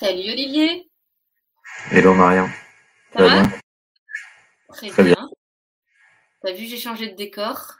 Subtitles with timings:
[0.00, 0.88] Salut Olivier.
[1.90, 2.48] Hello Marion.
[3.16, 3.42] Ça, va
[4.68, 5.28] Très, bien.
[6.40, 7.74] T'as vu, j'ai changé de décor?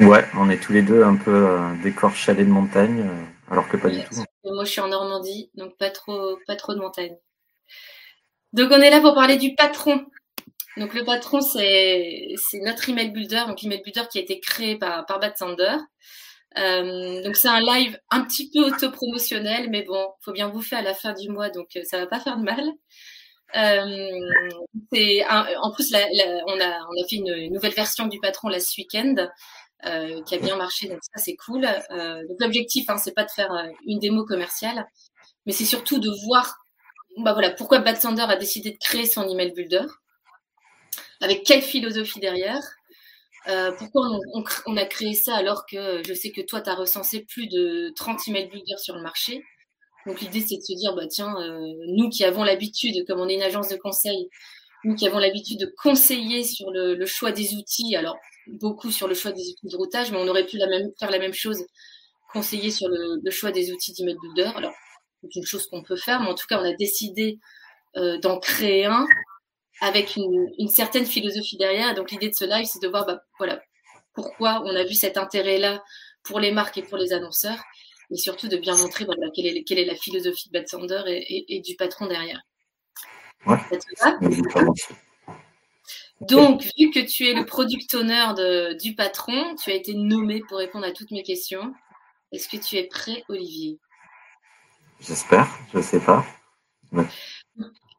[0.00, 3.68] Ouais, on est tous les deux un peu euh, décor chalet de montagne, euh, alors
[3.68, 4.16] que pas du tout.
[4.42, 7.16] Moi, je suis en Normandie, donc pas trop, pas trop de montagne.
[8.52, 10.04] Donc, on est là pour parler du patron.
[10.76, 15.06] Donc, le patron, c'est notre email builder, donc email builder qui a été créé par,
[15.06, 15.76] par Bad Sander.
[16.58, 20.82] Euh, donc c'est un live un petit peu autopromotionnel, mais bon, faut bien bouffer à
[20.82, 22.64] la fin du mois, donc euh, ça va pas faire de mal.
[23.54, 24.20] Euh,
[25.60, 29.14] en plus, on, a, fait une, nouvelle version du patron last week-end
[29.86, 31.62] euh, qui a bien marché, donc ça c'est cool.
[31.90, 33.50] Donc l'objectif, hein, c'est pas de faire
[33.86, 34.86] une démo commerciale,
[35.46, 36.56] mais c'est surtout de voir,
[37.18, 39.86] bah voilà, pourquoi Bad Sander a décidé de créer son email builder,
[41.20, 42.62] avec quelle philosophie derrière,
[43.48, 44.08] euh, pourquoi
[44.66, 47.92] on, a créé ça alors que je sais que toi, tu as recensé plus de
[47.96, 49.42] 30 email builders sur le marché?
[50.06, 53.28] Donc l'idée, c'est de se dire, bah, tiens, euh, nous qui avons l'habitude, comme on
[53.28, 54.28] est une agence de conseil,
[54.84, 59.14] nous qui avons l'habitude de conseiller sur le, choix des outils, alors beaucoup sur le
[59.14, 61.64] choix des outils de routage, mais on aurait pu la même, faire la même chose,
[62.32, 64.50] conseiller sur le, choix des outils d'email builder.
[64.56, 64.74] Alors,
[65.22, 67.38] c'est une chose qu'on peut faire, mais en tout cas, on a décidé
[67.96, 69.06] euh, d'en créer un
[69.82, 71.94] avec une, certaine philosophie derrière.
[71.94, 73.60] donc l'idée de ce live, c'est de voir bah, voilà,
[74.14, 75.82] pourquoi on a vu cet intérêt-là
[76.22, 77.58] pour les marques et pour les annonceurs,
[78.10, 81.02] et surtout de bien montrer voilà, quelle, est, quelle est la philosophie de Bad Sander
[81.06, 82.40] et, du patron derrière.
[83.44, 83.58] Ouais.
[86.20, 90.42] Donc, vu que tu es le product owner de, du patron, tu as été nommé
[90.48, 91.74] pour répondre à toutes mes questions.
[92.30, 93.80] Est-ce que tu es prêt, Olivier?
[95.00, 96.24] J'espère, je ne sais pas.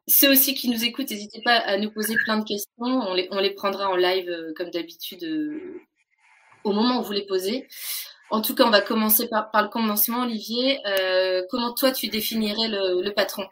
[0.06, 2.68] Ceux aussi qui nous écoutent, n'hésitez pas à nous poser plein de questions.
[2.78, 5.80] On les, on les prendra en live euh, comme d'habitude euh,
[6.62, 7.66] au moment où vous les posez.
[8.30, 10.78] En tout cas, on va commencer par, par le commencement, Olivier.
[10.86, 13.46] Euh, comment toi, tu définirais le, patron?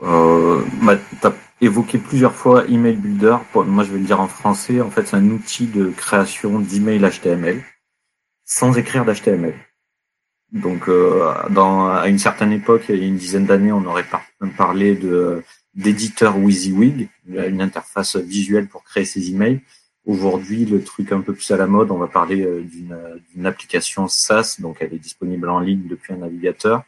[0.00, 3.38] Bah, Tu as évoqué plusieurs fois Email Builder.
[3.54, 4.80] Moi, je vais le dire en français.
[4.80, 7.64] En fait, c'est un outil de création d'email HTML
[8.44, 9.54] sans écrire d'HTML.
[10.54, 14.06] Donc, euh, dans, à une certaine époque, il y a une dizaine d'années, on aurait
[14.56, 15.42] parlé de
[15.74, 19.60] d'éditeur WYSIWYG, une interface visuelle pour créer ses emails.
[20.06, 24.06] Aujourd'hui, le truc un peu plus à la mode, on va parler euh, d'une application
[24.06, 26.84] SaaS, donc elle est disponible en ligne depuis un navigateur.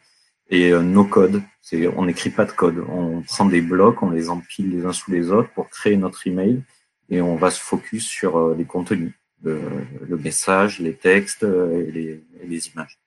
[0.49, 4.11] Et euh, no code, c'est on n'écrit pas de code, on prend des blocs, on
[4.11, 6.63] les empile les uns sous les autres pour créer notre email
[7.09, 9.61] et on va se focus sur euh, les contenus, le,
[10.09, 13.01] le message, les textes et les, et les images.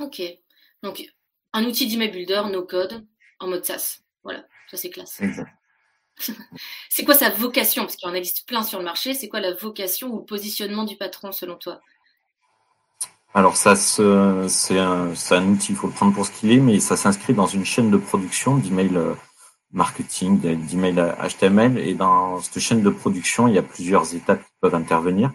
[0.00, 0.22] Ok.
[0.82, 1.04] Donc,
[1.52, 3.06] un outil d'email builder, no code,
[3.38, 4.00] en mode SaaS.
[4.22, 5.20] Voilà, ça c'est classe.
[6.88, 7.82] c'est quoi sa vocation?
[7.82, 9.14] Parce qu'il en existe plein sur le marché.
[9.14, 11.80] C'est quoi la vocation ou le positionnement du patron selon toi?
[13.32, 16.80] Alors ça, c'est un, un, outil, il faut le prendre pour ce qu'il est, mais
[16.80, 19.14] ça s'inscrit dans une chaîne de production d'email euh,
[19.70, 21.78] marketing, d'email HTML.
[21.78, 25.30] Et dans cette chaîne de production, il y a plusieurs étapes qui peuvent intervenir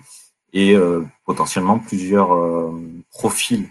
[0.51, 2.71] et euh, potentiellement plusieurs euh,
[3.11, 3.69] profils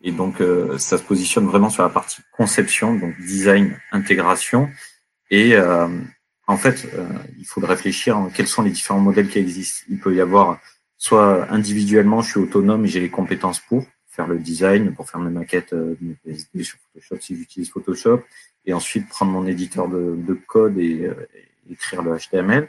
[0.00, 4.70] et donc, euh, ça se positionne vraiment sur la partie conception, donc design, intégration.
[5.30, 5.88] Et euh,
[6.46, 7.06] en fait, euh,
[7.38, 9.84] il faut réfléchir quels sont les différents modèles qui existent.
[9.88, 10.60] Il peut y avoir
[10.96, 15.20] soit individuellement, je suis autonome et j'ai les compétences pour faire le design, pour faire
[15.20, 18.22] mes maquettes de mes PSD sur Photoshop si j'utilise Photoshop,
[18.64, 21.08] et ensuite prendre mon éditeur de, de code et,
[21.70, 22.68] écrire le HTML.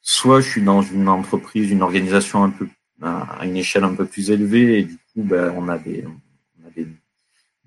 [0.00, 2.68] Soit je suis dans une entreprise, une organisation un peu
[3.02, 6.04] à une échelle un peu plus élevée, et du coup, ben, on a des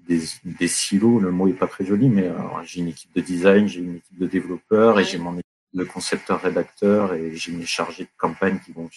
[0.07, 3.67] des, silos, le mot est pas très joli, mais euh, j'ai une équipe de design,
[3.67, 8.03] j'ai une équipe de développeurs et j'ai mon équipe de concepteurs-rédacteurs et j'ai mes chargés
[8.03, 8.89] de campagne qui vont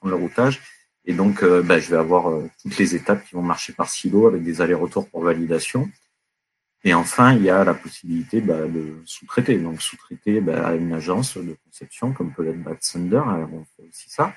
[0.00, 0.60] prendre le routage.
[1.04, 3.88] Et donc, euh, bah, je vais avoir euh, toutes les étapes qui vont marcher par
[3.88, 5.88] silo avec des allers-retours pour validation.
[6.84, 9.58] Et enfin, il y a la possibilité bah, de sous-traiter.
[9.58, 13.88] Donc, sous-traiter bah, à une agence de conception comme peut l'être Bad Thunder, on fait
[13.88, 14.34] aussi ça,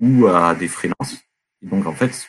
[0.00, 1.24] ou à des freelances.
[1.62, 2.28] Et donc, en fait,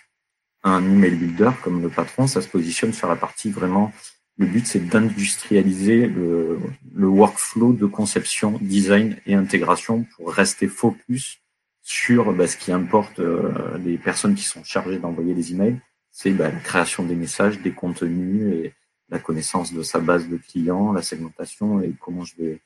[0.63, 3.92] un email builder comme le patron, ça se positionne sur la partie vraiment.
[4.38, 6.60] Le but, c'est d'industrialiser le,
[6.95, 11.39] le, workflow de conception, design et intégration pour rester focus
[11.83, 15.80] sur bah, ce qui importe euh, les personnes qui sont chargées d'envoyer les emails.
[16.10, 18.74] C'est bah, la création des messages, des contenus et
[19.09, 22.62] la connaissance de sa base de clients, la segmentation et comment je vais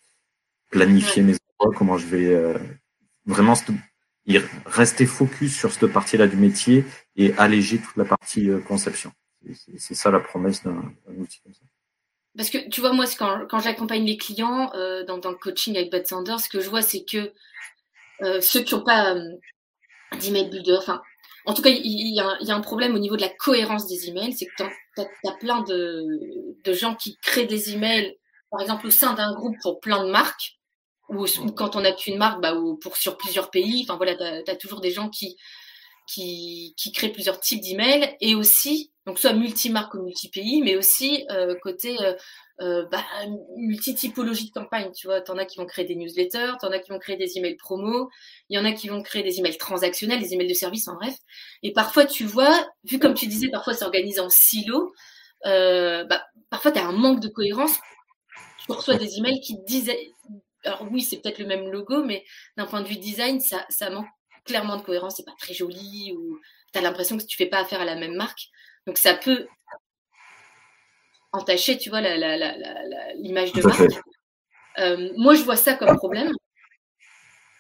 [0.69, 2.57] planifier mes envois, comment je vais euh,
[3.25, 3.55] vraiment
[4.65, 6.85] rester focus sur cette partie-là du métier
[7.17, 9.11] et alléger toute la partie euh, conception.
[9.77, 11.61] C'est ça la promesse d'un outil comme ça.
[12.37, 15.75] Parce que tu vois, moi, quand, quand j'accompagne les clients euh, dans, dans, le coaching
[15.75, 17.33] avec Bad Sanders, ce que je vois, c'est que
[18.21, 19.31] euh, ceux qui n'ont pas euh,
[20.19, 21.01] d'email builder, enfin,
[21.45, 24.33] en tout cas, il y, a, un problème au niveau de la cohérence des emails.
[24.33, 26.05] C'est que tu as, plein de,
[26.63, 28.17] de, gens qui créent des emails,
[28.51, 30.59] par exemple, au sein d'un groupe pour plein de marques,
[31.09, 31.25] ou,
[31.55, 33.85] quand on n'a qu'une marque, bah, ou pour sur plusieurs pays.
[33.87, 35.37] Enfin voilà, tu as, toujours des gens qui,
[36.07, 41.25] qui, qui créent plusieurs types d'emails et aussi, donc soit multi-marque ou multi-pays, mais aussi
[41.30, 42.13] euh, côté euh,
[42.62, 43.04] euh, bah,
[43.57, 44.92] multi-typologie de campagne.
[44.95, 47.38] Tu vois, t'en as qui vont créer des newsletters, t'en as qui vont créer des
[47.38, 48.09] emails promo,
[48.50, 50.95] il y en a qui vont créer des emails transactionnels, des emails de service, en
[50.95, 51.15] bref.
[51.62, 54.94] Et parfois, tu vois, vu comme tu disais, parfois c'est organisé en silo,
[55.45, 57.75] euh, bah, parfois tu as un manque de cohérence.
[58.65, 59.92] Tu reçois des emails qui disent,
[60.63, 62.24] alors oui, c'est peut-être le même logo, mais
[62.56, 64.07] d'un point de vue design, ça, ça manque
[64.47, 66.39] clairement de cohérence, c'est pas très joli, ou
[66.73, 68.47] tu as l'impression que tu fais pas affaire à la même marque.
[68.88, 69.47] Donc ça peut
[71.31, 74.01] entacher, tu vois, l'image de marque.
[74.79, 76.31] Euh, moi, je vois ça comme problème.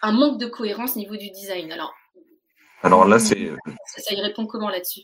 [0.01, 1.71] Un manque de cohérence au niveau du design.
[1.71, 1.93] Alors,
[2.83, 3.51] Alors là, c'est.
[3.85, 5.01] Ça, y répond comment là-dessus?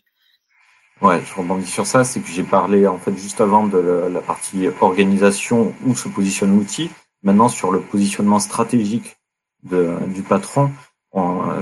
[1.01, 2.03] Ouais, je rebondis sur ça.
[2.03, 6.55] C'est que j'ai parlé en fait juste avant de la, partie organisation où se positionne
[6.55, 6.91] l'outil.
[7.23, 9.17] Maintenant, sur le positionnement stratégique
[9.63, 10.71] de, du patron,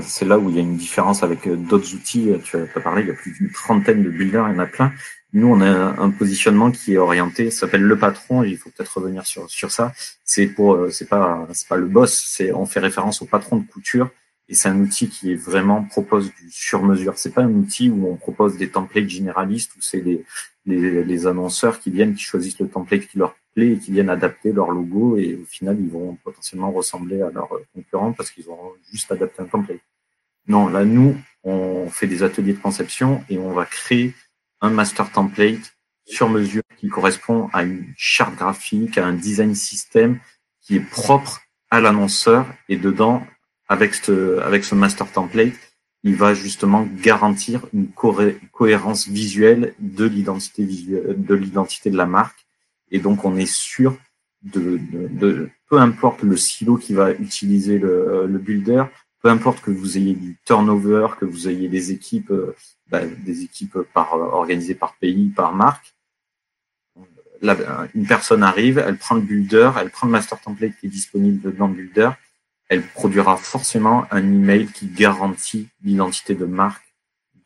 [0.02, 2.32] c'est là où il y a une différence avec d'autres outils.
[2.42, 4.66] Tu as parlé, il y a plus d'une trentaine de builders, il y en a
[4.66, 4.92] plein.
[5.34, 8.98] Nous, on a un positionnement qui est orienté, ça s'appelle le patron, il faut peut-être
[8.98, 9.92] revenir sur, sur ça.
[10.24, 13.56] C'est pour, euh, c'est pas, c'est pas le boss, c'est, on fait référence au patron
[13.56, 14.10] de couture,
[14.48, 17.14] et c'est un outil qui est vraiment propose du sur-mesure.
[17.16, 20.22] C'est pas un outil où on propose des templates généralistes, où c'est les,
[20.66, 24.10] les, les, annonceurs qui viennent, qui choisissent le template qui leur plaît et qui viennent
[24.10, 28.48] adapter leur logo, et au final, ils vont potentiellement ressembler à leurs concurrents parce qu'ils
[28.48, 29.80] auront juste adapté un template.
[30.46, 34.14] Non, là, nous, on fait des ateliers de conception et on va créer
[34.60, 35.74] un master template
[36.04, 40.18] sur mesure qui correspond à une charte graphique, à un design système
[40.60, 43.26] qui est propre à l'annonceur et dedans,
[43.68, 45.54] avec ce, avec ce master template,
[46.04, 47.88] il va justement garantir une
[48.52, 52.46] cohérence visuelle de l'identité de l'identité de la marque.
[52.90, 53.96] Et donc, on est sûr
[54.42, 58.84] de, peu importe le silo qui va utiliser le, le builder,
[59.22, 62.56] peu importe que vous ayez du turnover, que vous ayez des équipes, euh,
[62.90, 65.94] bah, des équipes par, euh, organisées par pays, par marque,
[67.94, 71.54] une personne arrive, elle prend le builder, elle prend le master template qui est disponible
[71.56, 72.10] dans le builder,
[72.72, 76.94] elle produira forcément un email qui garantit l'identité de marque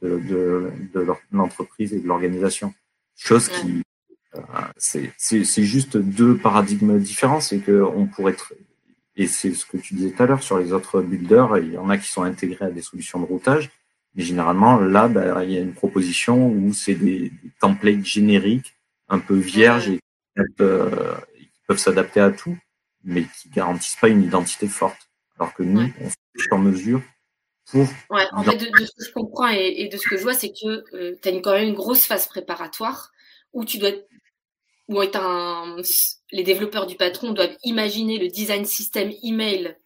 [0.00, 2.72] de, de, de l'entreprise et de l'organisation.
[3.16, 3.82] Chose qui,
[4.36, 4.40] euh,
[5.16, 8.52] c'est juste deux paradigmes différents, c'est qu'on pourrait être
[9.16, 11.78] et c'est ce que tu disais tout à l'heure sur les autres builders, il y
[11.78, 13.70] en a qui sont intégrés à des solutions de routage.
[14.14, 18.76] Mais généralement, là, bah, il y a une proposition où c'est des, templates génériques,
[19.08, 20.00] un peu vierges et
[20.60, 22.56] euh, qui peuvent s'adapter à tout,
[23.04, 25.05] mais qui garantissent pas une identité forte.
[25.38, 27.02] Alors que nous, on fait sur mesure
[27.66, 27.86] pour.
[28.10, 30.50] Ouais, en fait, de, ce que je comprends et, de ce que je vois, c'est
[30.52, 33.10] que euh, tu as quand même une grosse phase préparatoire
[33.52, 33.90] où tu dois
[34.88, 35.76] où est un,
[36.30, 39.76] les développeurs du patron doivent imaginer le design système email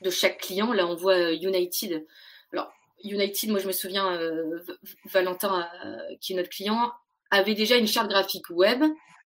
[0.00, 0.72] de chaque client.
[0.72, 2.06] Là, on voit euh, United.
[2.52, 2.72] Alors,
[3.04, 4.58] United, moi, je me souviens, euh,
[5.12, 5.68] Valentin,
[6.20, 6.90] qui est notre client,
[7.30, 8.82] avait déjà une charte graphique web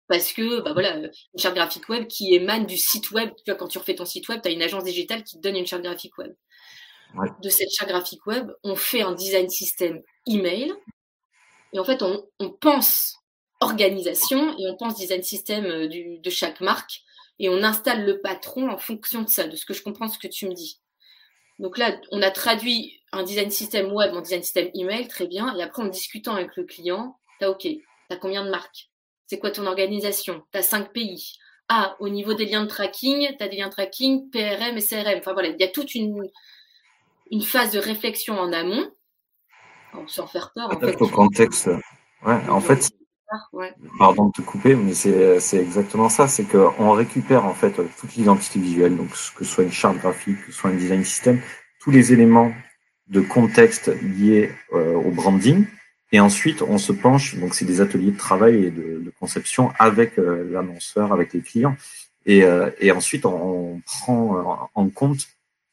[0.09, 3.29] parce que, bah voilà, une charte graphique web qui émane du site web.
[3.37, 5.41] Tu vois, quand tu refais ton site web, tu as une agence digitale qui te
[5.41, 6.33] donne une charte graphique web.
[7.41, 10.73] De cette charte graphique web, on fait un design système email.
[11.73, 13.17] Et en fait, on, on pense
[13.61, 17.01] organisation et on pense design système euh, de chaque marque
[17.37, 20.17] et on installe le patron en fonction de ça, de ce que je comprends, ce
[20.17, 20.79] que tu me dis.
[21.59, 25.55] Donc là, on a traduit un design système web en design système email, très bien.
[25.55, 27.67] Et après, en discutant avec le client, t'as OK,
[28.09, 28.89] t'as combien de marques?
[29.29, 30.41] C'est quoi ton organisation?
[30.51, 31.37] T'as cinq pays.
[31.67, 35.19] Ah, au niveau des liens de tracking, t'as des liens de tracking, PRM et CRM.
[35.19, 36.27] Enfin voilà, il y a toute une,
[37.29, 38.89] une phase de réflexion en amont,
[40.07, 40.71] sans faire peur.
[40.75, 41.69] En fait, au contexte.
[42.25, 42.91] Ouais, en fait,
[43.99, 46.27] Pardon de te couper, mais c'est exactement ça.
[46.27, 50.43] C'est qu'on récupère en fait toute l'identité visuelle, donc que ce soit une charte graphique,
[50.45, 51.39] que ce soit un design system,
[51.79, 52.51] tous les éléments
[53.07, 55.65] de contexte liés euh, au branding.
[56.11, 59.71] Et ensuite, on se penche, donc c'est des ateliers de travail et de, de conception
[59.77, 61.75] avec euh, l'annonceur, avec les clients.
[62.25, 65.27] Et, euh, et ensuite, on, on, prend en compte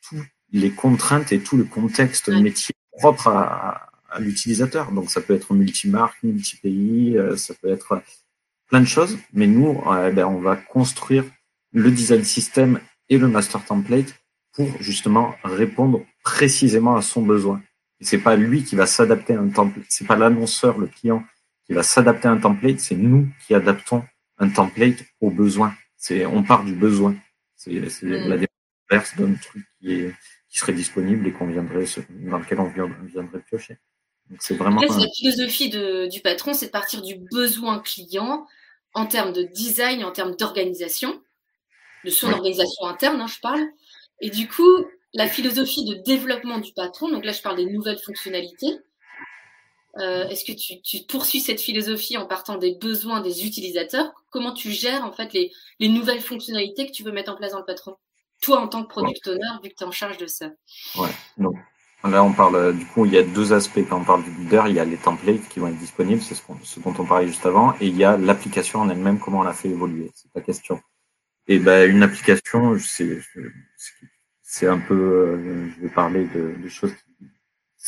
[0.08, 4.92] toutes les contraintes et tout le contexte métier propre à, à l'utilisateur.
[4.92, 8.02] Donc ça peut être multi-marque, multi-pays, euh, ça peut être
[8.68, 9.18] plein de choses.
[9.32, 11.24] Mais nous, euh, ben, on va construire
[11.72, 14.14] le design system et le master template
[14.52, 17.60] pour justement répondre précisément à son besoin.
[18.00, 21.24] C'est pas lui qui va s'adapter à un template, c'est pas l'annonceur, le client
[21.66, 24.04] qui va s'adapter à un template, c'est nous qui adaptons
[24.38, 25.74] un template au besoin.
[25.96, 27.16] C'est on part du besoin.
[27.56, 28.28] C'est mm.
[28.28, 30.14] la démarche d'un truc qui est
[30.48, 32.72] qui serait disponible et qu'on viendrait, dans lequel on
[33.04, 33.76] viendrait piocher.
[34.30, 34.80] Donc c'est vraiment.
[34.80, 38.46] la philosophie du patron, c'est de partir du besoin client
[38.94, 41.20] en termes de design, en termes d'organisation,
[42.04, 43.60] de son organisation interne, hein, je parle.
[44.20, 44.86] Et du coup,
[45.16, 48.78] la philosophie de développement du patron, donc là je parle des nouvelles fonctionnalités,
[49.98, 54.12] euh, est-ce que tu, poursuis cette philosophie en partant des besoins des utilisateurs?
[54.30, 57.60] Comment tu gères en fait les, nouvelles fonctionnalités que tu veux mettre en place dans
[57.60, 57.96] le patron?
[58.42, 60.50] Toi, en tant que product owner, vu que tu es en charge de ça.
[60.98, 61.08] Ouais,
[61.38, 61.56] donc
[62.04, 64.64] là, on parle, du coup, il y a deux aspects quand on parle du builder.
[64.66, 67.46] Il y a les templates qui vont être disponibles, c'est ce, dont on parlait juste
[67.46, 70.10] avant, et il y a l'application en elle-même, comment on la fait évoluer.
[70.14, 70.78] C'est ta question.
[71.48, 73.22] Et ben, une application, c'est
[74.64, 76.94] un peu, euh, je vais parler de, choses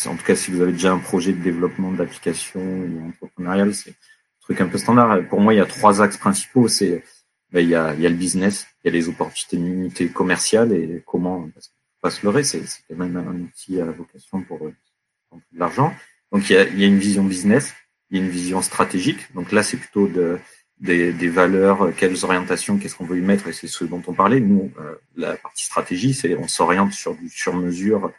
[0.06, 3.90] en tout cas si vous avez déjà un projet de développement d'application ou entrepreneurial, c'est
[3.90, 3.94] un
[4.42, 5.26] truc un peu standard.
[5.28, 6.68] Pour moi, il y a trois axes principaux.
[6.68, 7.02] C'est
[7.50, 11.72] ben, il, y a, le business, il y a les opportunités commerciales et comment parce
[12.00, 15.92] pas se leurrer, c'est quand même un outil à vocation pour, pour de l'argent.
[16.30, 17.74] Donc il y a une vision business,
[18.10, 19.32] il y a une vision stratégique.
[19.34, 20.38] Donc là, c'est plutôt de,
[20.80, 24.12] des, des, valeurs, quelles orientations, qu'est-ce qu'on veut y mettre, et c'est ce dont on
[24.12, 24.40] parlait.
[24.40, 28.12] Nous, euh, la partie stratégie, c'est on s'oriente sur du sur-mesure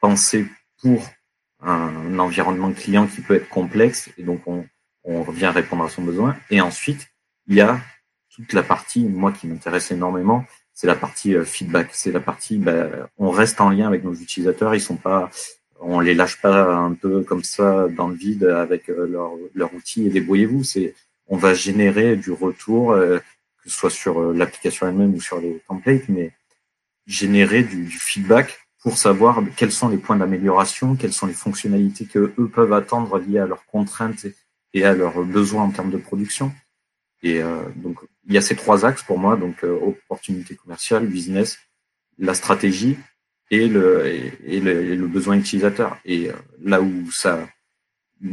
[0.00, 0.46] pensé
[0.80, 1.08] pour
[1.60, 4.66] un, environnement client qui peut être complexe et donc on,
[5.04, 6.36] on vient répondre à son besoin.
[6.50, 7.08] Et ensuite,
[7.46, 7.80] il y a
[8.34, 11.90] toute la partie, moi qui m'intéresse énormément, c'est la partie euh, feedback.
[11.92, 14.74] C'est la partie, ben, on reste en lien avec nos utilisateurs.
[14.74, 15.30] Ils sont pas,
[15.80, 19.74] on les lâche pas un peu comme ça dans le vide avec euh, leur, leur
[19.74, 20.64] outil et débrouillez-vous.
[20.64, 20.94] C'est,
[21.32, 23.18] on va générer du retour, euh,
[23.62, 26.30] que ce soit sur l'application elle-même ou sur les templates, mais
[27.06, 32.34] générer du, feedback pour savoir quels sont les points d'amélioration, quelles sont les fonctionnalités que
[32.38, 34.26] eux peuvent attendre liées à leurs contraintes
[34.74, 36.52] et à leurs besoins en termes de production.
[37.22, 41.06] Et euh, donc il y a ces trois axes pour moi, donc euh, opportunité commerciale,
[41.06, 41.58] business,
[42.18, 42.98] la stratégie
[43.50, 44.06] et le
[44.44, 45.96] et, le, besoin utilisateur.
[46.04, 47.48] Et euh, là où ça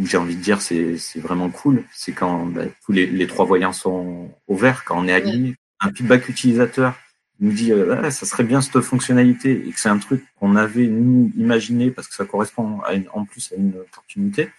[0.03, 3.45] j'ai envie de dire c'est c'est vraiment cool, c'est quand ben, tous les, les trois
[3.45, 6.95] voyants sont au vert, quand on est aligné, un feedback utilisateur
[7.39, 10.87] nous dit euh, ça serait bien cette fonctionnalité et que c'est un truc qu'on avait
[10.87, 14.49] nous imaginé parce que ça correspond à une, en plus à une opportunité,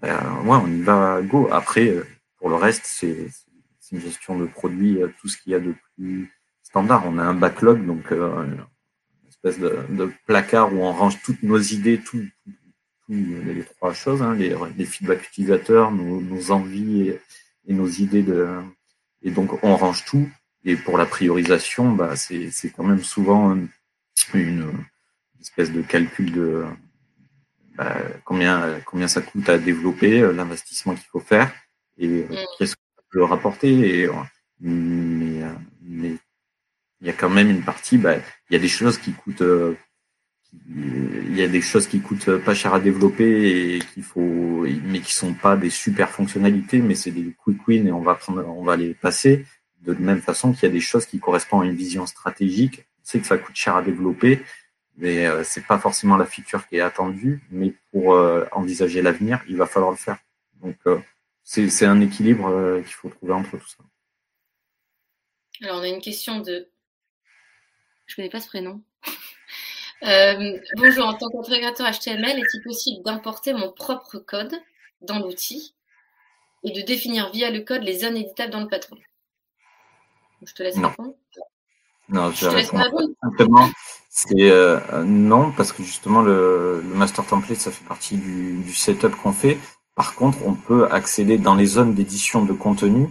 [0.00, 1.48] ben, ouais, on y va go.
[1.50, 2.06] Après, euh,
[2.38, 3.28] pour le reste, c'est
[3.92, 6.32] une gestion de produits, euh, tout ce qu'il y a de plus
[6.62, 7.04] standard.
[7.06, 11.42] On a un backlog, donc euh, une espèce de, de, placard où on range toutes
[11.42, 12.22] nos idées, tout,
[13.08, 17.20] les trois choses, hein, les, les feedbacks utilisateurs, nos, nos envies et,
[17.68, 18.48] et, nos idées de,
[19.22, 20.28] et donc on range tout
[20.66, 23.68] et pour la priorisation, bah, c'est quand même souvent une,
[24.34, 24.72] une,
[25.40, 26.64] espèce de calcul de
[27.76, 31.54] bah, combien, combien ça coûte à développer, euh, l'investissement qu'il faut faire
[31.98, 32.36] et euh, mm.
[32.58, 34.00] qu'est-ce qu'on peut rapporter.
[34.00, 34.12] Et, euh,
[34.58, 35.42] mais,
[35.82, 36.16] mais
[37.00, 38.16] il y a quand même une partie, bah,
[38.50, 39.44] il y a des choses qui coûtent
[40.68, 45.00] il y a des choses qui coûtent pas cher à développer et qu'il faut mais
[45.00, 48.46] qui sont pas des super fonctionnalités mais c'est des quick wins et on va prendre
[48.48, 49.44] on va les passer
[49.86, 52.84] de la même façon qu'il y a des choses qui correspondent à une vision stratégique.
[53.00, 54.42] On sait que ça coûte cher à développer,
[54.96, 57.42] mais euh, c'est pas forcément la feature qui est attendue.
[57.50, 60.18] Mais pour euh, envisager l'avenir, il va falloir le faire.
[60.60, 60.98] Donc euh,
[61.44, 63.84] c'est un équilibre qu'il faut trouver entre tout ça.
[65.62, 66.68] Alors on a une question de,
[68.06, 68.82] je connais pas ce prénom.
[70.02, 74.54] Bonjour, en tant qu'intégrateur HTML, est-il possible d'importer mon propre code
[75.00, 75.74] dans l'outil
[76.64, 78.96] et de définir via le code les zones éditables dans le patron?
[80.44, 81.14] Je te laisse répondre.
[82.08, 83.70] Non, je, vais répondre
[84.10, 89.32] C'est euh, non, parce que justement le, master template, ça fait partie du, setup qu'on
[89.32, 89.58] fait.
[89.96, 93.08] Par contre, on peut accéder dans les zones d'édition de contenu.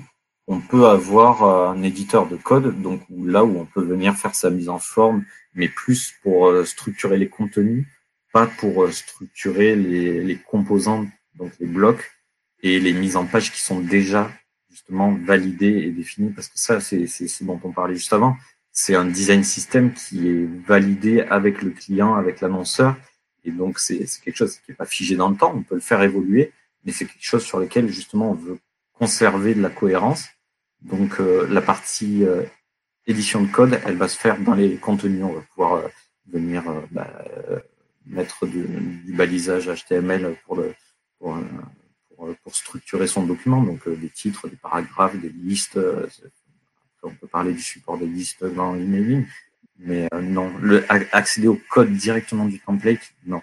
[0.47, 4.35] On peut avoir euh, un éditeur de code, donc là où on peut venir faire
[4.35, 5.25] sa mise en forme,
[5.55, 7.85] mais plus pour euh, structurer les contenus,
[8.31, 12.11] pas pour structurer les, les composants, donc les blocs
[12.61, 14.31] et les mises en page qui sont déjà
[14.69, 18.35] justement validé et défini parce que ça, c'est ce dont on parlait juste avant.
[18.71, 22.97] C'est un design système qui est validé avec le client, avec l'annonceur.
[23.45, 25.53] Et donc, c'est quelque chose qui n'est pas figé dans le temps.
[25.55, 26.51] On peut le faire évoluer,
[26.83, 28.59] mais c'est quelque chose sur lequel, justement, on veut
[28.93, 30.25] conserver de la cohérence.
[30.81, 32.43] Donc, euh, la partie euh,
[33.07, 35.23] édition de code, elle va se faire dans les contenus.
[35.23, 35.87] On va pouvoir euh,
[36.27, 37.07] venir bah,
[38.05, 38.65] mettre du,
[39.05, 40.73] du, balisage HTML pour le,
[41.19, 45.77] pour, euh, pour, structurer son document, donc euh, des titres, des paragraphes, des listes.
[45.77, 46.07] Euh,
[47.03, 49.27] on peut parler du support des listes dans l'emailing,
[49.77, 53.41] mais non, le, accéder au code directement du template, non.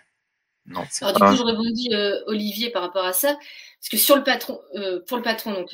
[0.66, 1.90] Non, Alors du coup, je rebondis
[2.26, 3.34] Olivier par rapport à ça,
[3.78, 4.60] parce que sur le patron,
[5.06, 5.70] pour le patron, donc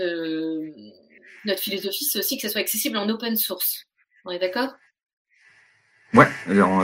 [1.45, 3.87] notre philosophie, c'est aussi que ça soit accessible en open source.
[4.25, 4.75] On est d'accord?
[6.15, 6.27] Ouais,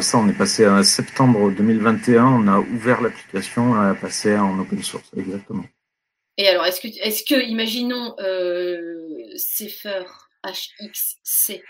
[0.03, 4.59] ça, on est passé à septembre 2021, on a ouvert l'application, on a passé en
[4.59, 5.65] open source, exactement.
[6.37, 10.05] Et alors, est-ce que, est-ce que, imaginons, euh, Cepher
[10.45, 11.63] HXC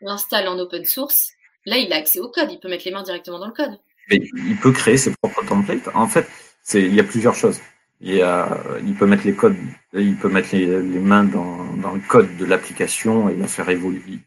[0.00, 1.32] l'installe en open source,
[1.64, 3.78] là, il a accès au code, il peut mettre les mains directement dans le code.
[4.10, 5.88] Mais il peut créer ses propres templates.
[5.94, 6.26] En fait,
[6.62, 7.58] c'est, il y a plusieurs choses.
[8.02, 9.56] Il, peut mettre les codes,
[9.92, 10.66] il peut mettre les,
[10.98, 14.18] mains dans, le code de l'application et la faire évoluer.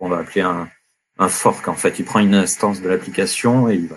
[0.00, 0.68] On va appeler un,
[1.28, 2.00] fork en fait.
[2.00, 3.96] Il prend une instance de l'application et il va,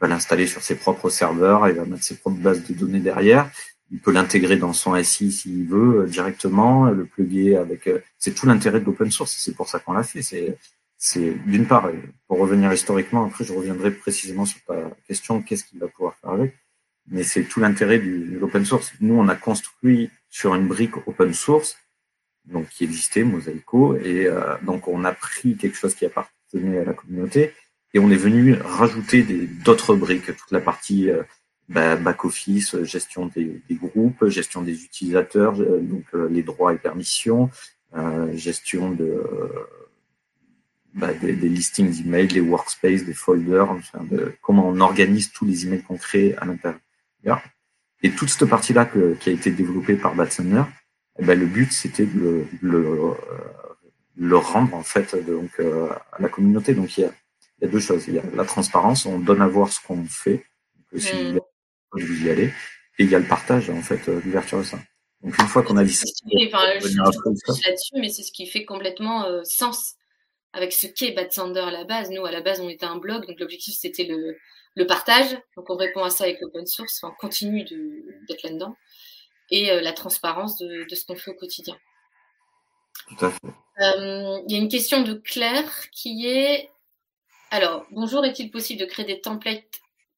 [0.00, 3.50] va l'installer sur ses propres serveurs, il va mettre ses propres bases de données derrière.
[3.90, 7.88] Il peut l'intégrer dans son SI s'il veut euh, directement, le plugger avec.
[7.88, 9.34] Euh, c'est tout l'intérêt de l'open source.
[9.36, 10.22] C'est pour ça qu'on l'a fait.
[10.22, 10.56] C'est
[11.02, 11.90] c'est d'une part,
[12.28, 14.76] pour revenir historiquement, après je reviendrai précisément sur ta
[15.08, 16.54] question, qu'est-ce qu'il va pouvoir faire avec,
[17.10, 18.92] mais c'est tout l'intérêt de l'open source.
[19.00, 21.76] Nous, on a construit sur une brique open source,
[22.46, 26.84] donc qui existait, Mosaico, et euh, donc on a pris quelque chose qui appartient à
[26.84, 27.52] la communauté.
[27.92, 29.22] Et on est venu rajouter
[29.64, 31.22] d'autres briques, toute la partie euh,
[31.68, 37.50] back-office, gestion des, groupes, gestion des utilisateurs, euh, donc les droits et permissions,
[38.34, 39.24] gestion de,
[40.94, 44.06] bah, des, listings d'emails, des workspaces, des folders, enfin
[44.40, 46.78] comment on organise tous les emails qu'on crée à l'intérieur.
[48.02, 50.62] Et toute cette partie-là qui a été développée par Batsener,
[51.18, 53.14] eh ben, le but c'était de le,
[54.16, 56.74] le rendre en fait donc euh, à la communauté.
[56.74, 57.10] Donc il y, a,
[57.58, 58.04] il y, a, deux choses.
[58.06, 60.44] Il y a la transparence, on donne à voir ce qu'on fait,
[60.92, 61.40] donc, si mm.
[61.92, 62.52] vous y allez,
[62.98, 64.78] et il y a le partage en fait, euh, l'ouverture de ça.
[65.22, 69.42] Donc une fois qu'on a dit ça, là-dessus, mais c'est ce qui fait complètement euh,
[69.44, 69.96] sens
[70.52, 72.10] avec ce qu'est Bad Sander à la base.
[72.10, 74.36] Nous, à la base, on était un blog, donc l'objectif c'était le,
[74.74, 75.38] le partage.
[75.56, 78.76] Donc on répond à ça avec l'open source, on continue d'être là-dedans,
[79.50, 81.76] et la transparence de, de ce qu'on fait au quotidien.
[83.08, 83.46] Tout à fait.
[83.46, 86.70] Euh, il y a une question de Claire qui est
[87.52, 89.64] alors, bonjour, est-il possible de créer des templates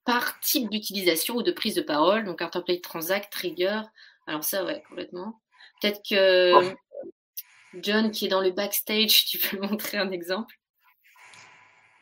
[0.05, 2.25] par type d'utilisation ou de prise de parole?
[2.25, 3.81] Donc un template transact, trigger.
[4.27, 5.41] Alors ça, ouais, complètement.
[5.81, 6.75] Peut-être que
[7.81, 10.55] John, qui est dans le backstage, tu peux montrer un exemple?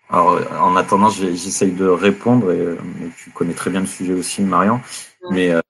[0.09, 2.77] Alors, en attendant, j'essaye de répondre, et,
[3.17, 4.81] tu connais très bien le sujet aussi, Marion.
[5.31, 5.61] Mais euh,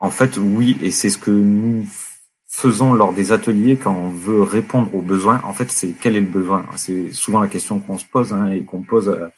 [0.00, 1.86] en fait, oui, et c'est ce que nous
[2.48, 5.40] faisons lors des ateliers quand on veut répondre aux besoins.
[5.44, 6.66] En fait, c'est quel est le besoin?
[6.76, 9.28] C'est souvent la question qu'on se pose hein, et qu'on pose euh,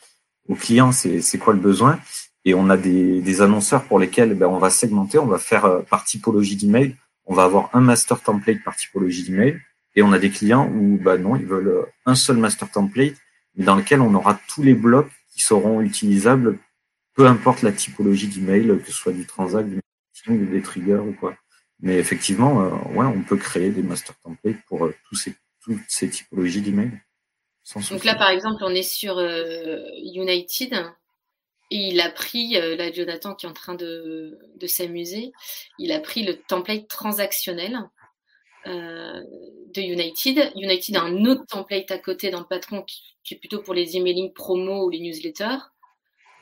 [0.48, 2.00] aux clients, c'est quoi le besoin?
[2.44, 5.66] Et on a des, des annonceurs pour lesquels ben, on va segmenter, on va faire
[5.66, 6.96] euh, par typologie d'email.
[7.26, 9.60] On va avoir un master template par typologie d'email.
[9.94, 13.16] Et on a des clients où bah non, ils veulent euh, un seul master template,
[13.56, 16.58] dans lequel on aura tous les blocs qui seront utilisables,
[17.14, 19.80] peu importe la typologie d'email, que ce soit du transact, du
[20.28, 21.34] des triggers ou quoi.
[21.80, 25.80] Mais effectivement, euh, ouais, on peut créer des master templates pour euh, tous ces, toutes
[25.88, 27.00] ces typologies d'emails.
[27.90, 30.74] Donc là, par exemple, on est sur euh, United
[31.70, 35.32] et il a pris, là, Jonathan qui est en train de, de s'amuser,
[35.78, 37.78] il a pris le template transactionnel
[38.66, 40.52] de United.
[40.54, 43.96] United a un autre template à côté dans le patron qui, est plutôt pour les
[43.96, 45.58] emailing promo ou les newsletters.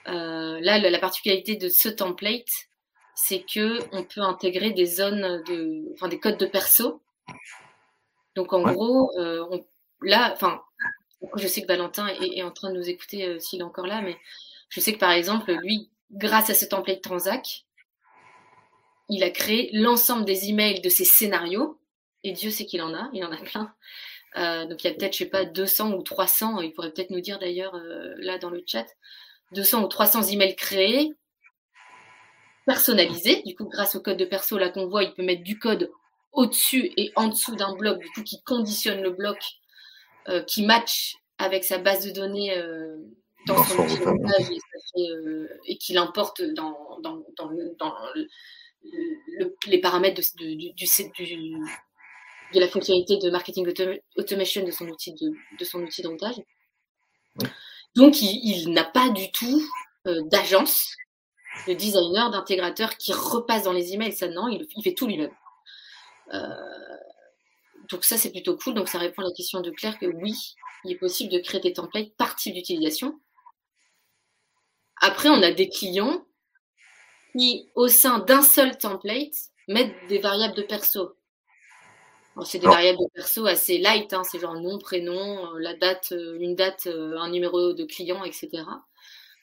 [0.06, 2.68] là, la particularité de ce template,
[3.14, 7.02] c'est que on peut intégrer des zones de, enfin des codes de perso.
[8.34, 9.64] Donc en gros, euh, on,
[10.02, 10.62] là, enfin,
[11.36, 14.00] je sais que Valentin est, en train de nous écouter euh, s'il est encore là,
[14.02, 14.16] mais
[14.68, 17.66] je sais que par exemple, lui, grâce à ce template Transac,
[19.08, 21.78] il a créé l'ensemble des emails de ses scénarios,
[22.24, 23.74] et Dieu sait qu'il en a, il en a plein.
[24.36, 27.10] Euh, donc il y a peut-être, je sais pas, 200 ou 300, il pourrait peut-être
[27.10, 27.76] nous dire d'ailleurs
[28.18, 28.86] là dans le chat,
[29.52, 31.14] 200 ou 300 emails créés
[32.66, 33.42] personnalisé.
[33.44, 35.90] Du coup, grâce au code de perso là qu'on voit, il peut mettre du code
[36.32, 39.38] au-dessus et en dessous d'un bloc, du coup, qui conditionne le bloc,
[40.28, 42.96] euh, qui match avec sa base de données euh,
[43.46, 44.60] dans, son outil
[44.96, 50.54] et, euh, et qui l'importe dans, dans, dans, le, dans le, les paramètres de, de,
[50.54, 50.86] du, du,
[52.52, 53.66] de la fonctionnalité de marketing
[54.16, 56.36] automation de son outil de, de son outil de routage.
[57.94, 59.62] Donc, il, il n'a pas du tout
[60.04, 60.96] d'agence
[61.66, 64.12] le designer, d'intégrateur qui repasse dans les emails.
[64.12, 65.32] Ça, non, il, fait tout lui-même.
[66.32, 66.96] Euh,
[67.90, 68.74] donc ça, c'est plutôt cool.
[68.74, 70.34] Donc ça répond à la question de Claire que oui,
[70.84, 73.20] il est possible de créer des templates par type d'utilisation.
[75.00, 76.24] Après, on a des clients
[77.36, 79.34] qui, au sein d'un seul template,
[79.68, 81.16] mettent des variables de perso.
[82.44, 86.12] C'est des variables de perso assez light, hein, c'est genre nom, prénom, euh, la date,
[86.12, 88.62] euh, une date, un numéro de client, etc.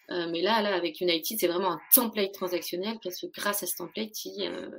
[0.10, 3.68] Euh, mais là, là, avec United, c'est vraiment un template transactionnel parce que grâce à
[3.68, 4.70] ce template, euh,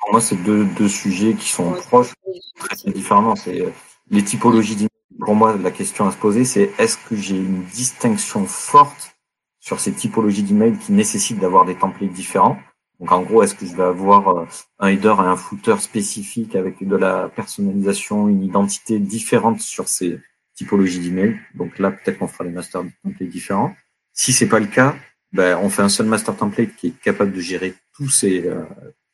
[0.00, 2.14] Pour moi, c'est deux, deux, sujets qui sont proches,
[2.58, 3.36] très différemment.
[3.36, 3.70] C'est euh,
[4.10, 4.88] les typologies d'emails
[5.20, 9.16] pour moi, la question à se poser, c'est est-ce que j'ai une distinction forte
[9.60, 12.58] sur ces typologies d'emails qui nécessitent d'avoir des templates différents?
[13.04, 14.46] Donc en gros, est-ce que je vais avoir euh,
[14.78, 20.20] un header et un footer spécifique avec de la personnalisation, une identité différente sur ces
[20.54, 21.38] typologies d'emails?
[21.54, 23.76] Donc là, peut-être qu'on fera des master templates différents.
[24.14, 24.96] Si c'est pas le cas,
[25.34, 28.62] ben, on fait un seul master template qui est capable de gérer tous ces, euh,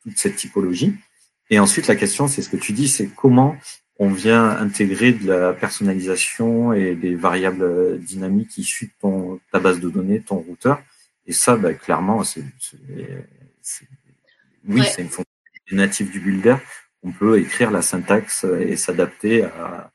[0.05, 0.95] toute cette typologie.
[1.51, 3.57] Et ensuite, la question, c'est ce que tu dis, c'est comment
[3.99, 9.81] on vient intégrer de la personnalisation et des variables dynamiques issues de ton, ta base
[9.81, 10.81] de données, ton routeur.
[11.27, 12.45] Et ça, ben, clairement, c'est
[14.69, 15.25] oui, c'est une fonction
[15.73, 16.57] native du builder.
[17.03, 19.93] On peut écrire la syntaxe et s'adapter à,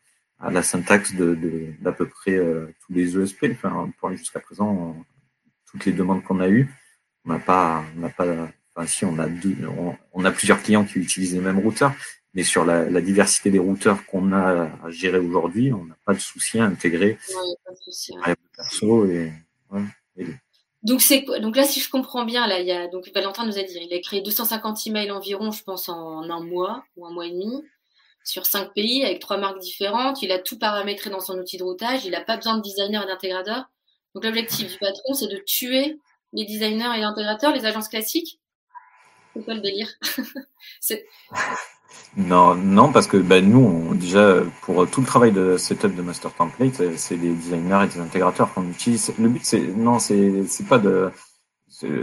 [0.49, 1.38] la syntaxe de,
[1.82, 3.47] d'à peu près euh, tous les ESP.
[3.51, 4.95] Enfin, jusqu'à présent,
[5.69, 6.69] toutes les demandes qu'on a eues,
[7.25, 9.56] on n'a pas, on n'a pas, enfin, si on a deux,
[10.13, 11.93] on, a plusieurs clients qui utilisent les mêmes routeurs,
[12.34, 16.19] mais sur la, diversité des routeurs qu'on a à gérer aujourd'hui, on n'a pas de
[16.19, 17.17] souci à intégrer.
[17.65, 18.13] Pas de souci.
[18.56, 19.32] Perso et,
[20.86, 23.58] donc c'est donc là si je comprends bien là il y a donc Valentin nous
[23.58, 27.12] a dit il a créé 250 emails environ je pense en un mois ou un
[27.12, 27.62] mois et demi
[28.26, 30.21] sur cinq pays avec trois marques différentes.
[30.21, 32.06] Il a tout paramétré dans son outil de routage.
[32.06, 33.65] Il n'a pas besoin de designer et d'intégrateurs.
[34.13, 36.00] Donc l'objectif du patron c'est de tuer
[36.34, 38.39] les designers et intégrateurs, les agences classiques.
[39.34, 39.89] C'est quoi le délire?
[42.18, 46.02] Non, non, parce que ben, nous, on, déjà, pour tout le travail de setup de
[46.02, 49.14] master template, c'est des designers et des intégrateurs qu'on utilise.
[49.20, 51.12] Le but, c'est non, c'est c'est pas de,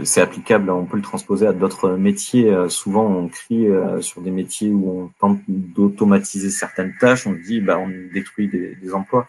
[0.03, 2.51] c'est applicable, on peut le transposer à d'autres métiers.
[2.51, 7.25] Euh, souvent, on crie euh, sur des métiers où on tente d'automatiser certaines tâches.
[7.25, 9.27] On dit, bah, on détruit des, des emplois.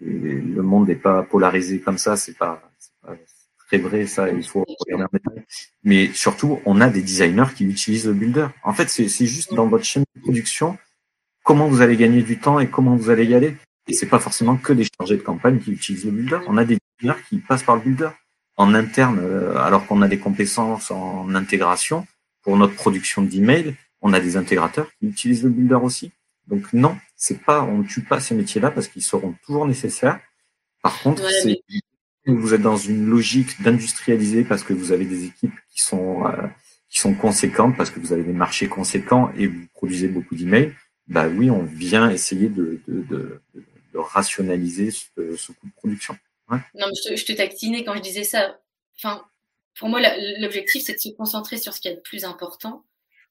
[0.00, 2.16] le monde n'est pas polarisé comme ça.
[2.16, 2.62] C'est pas,
[3.02, 3.16] pas
[3.72, 5.06] c'est vrai, ça, il faut regarder
[5.82, 8.48] Mais surtout, on a des designers qui utilisent le builder.
[8.64, 10.76] En fait, c'est juste dans votre chaîne de production,
[11.42, 13.56] comment vous allez gagner du temps et comment vous allez y aller.
[13.88, 16.40] Et c'est pas forcément que des chargés de campagne qui utilisent le builder.
[16.48, 18.10] On a des designers qui passent par le builder
[18.58, 22.06] en interne, euh, alors qu'on a des compétences en intégration
[22.42, 23.74] pour notre production d'email.
[24.02, 26.12] On a des intégrateurs qui utilisent le builder aussi.
[26.46, 30.20] Donc non, c'est pas, on ne tue pas ces métiers-là parce qu'ils seront toujours nécessaires.
[30.82, 31.62] Par contre, c'est
[32.30, 36.46] vous êtes dans une logique d'industrialiser parce que vous avez des équipes qui sont euh,
[36.88, 40.74] qui sont conséquentes parce que vous avez des marchés conséquents et vous produisez beaucoup d'emails,
[41.08, 46.16] bah oui, on vient essayer de, de, de, de rationaliser ce, ce, coût de production.
[46.50, 48.58] Non, mais je te, je te quand je disais ça.
[48.96, 49.24] Enfin,
[49.78, 50.00] pour moi,
[50.38, 52.84] l'objectif, c'est de se concentrer sur ce qui est le plus important.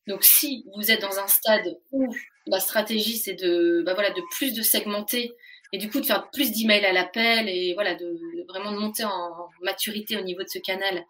[0.08, 2.14] Donc, si vous êtes dans un stade où
[2.48, 5.34] la stratégie, c'est de, bah voilà, de plus de segmenter
[5.72, 9.04] et du coup de faire plus d'emails à l'appel et voilà de, vraiment de monter
[9.04, 11.06] en maturité au niveau de ce canal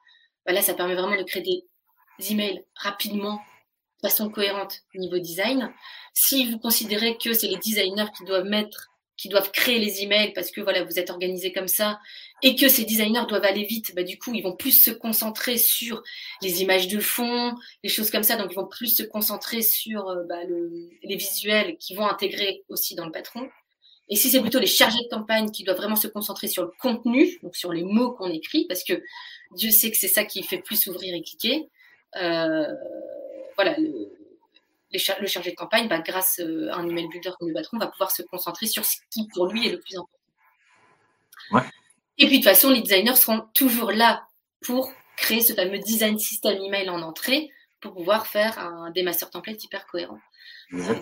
[0.45, 3.41] bah là ça permet vraiment de créer des emails rapidement
[4.01, 5.71] de façon cohérente au niveau design.
[6.13, 10.33] Si vous considérez que c'est les designers qui doivent mettre qui doivent créer les emails
[10.33, 11.99] parce que voilà vous êtes organisé comme ça
[12.41, 15.57] et que ces designers doivent aller vite bah du coup ils vont plus se concentrer
[15.57, 16.01] sur
[16.41, 18.35] les images de fond les choses comme ça.
[18.35, 22.63] Donc ils vont plus se concentrer sur euh, bah, le, les visuels qui vont intégrer
[22.69, 23.47] aussi dans le patron
[24.11, 26.71] et si c'est plutôt les chargés de campagne qui doivent vraiment se concentrer sur le
[26.81, 29.01] contenu, donc sur les mots qu'on écrit, parce que
[29.55, 31.69] Dieu sait que c'est ça qui fait plus ouvrir et cliquer.
[32.17, 32.67] Euh,
[33.55, 34.11] voilà, le,
[34.91, 37.87] le chargé de campagne, bah, grâce euh, à un email builder comme le patron, va
[37.87, 40.19] pouvoir se concentrer sur ce qui pour lui est le plus important.
[41.51, 41.61] Ouais.
[42.17, 44.27] Et puis de toute façon, les designers seront toujours là
[44.61, 49.29] pour créer ce fameux design system email en entrée pour pouvoir faire un, des master
[49.29, 50.19] templates hyper cohérents.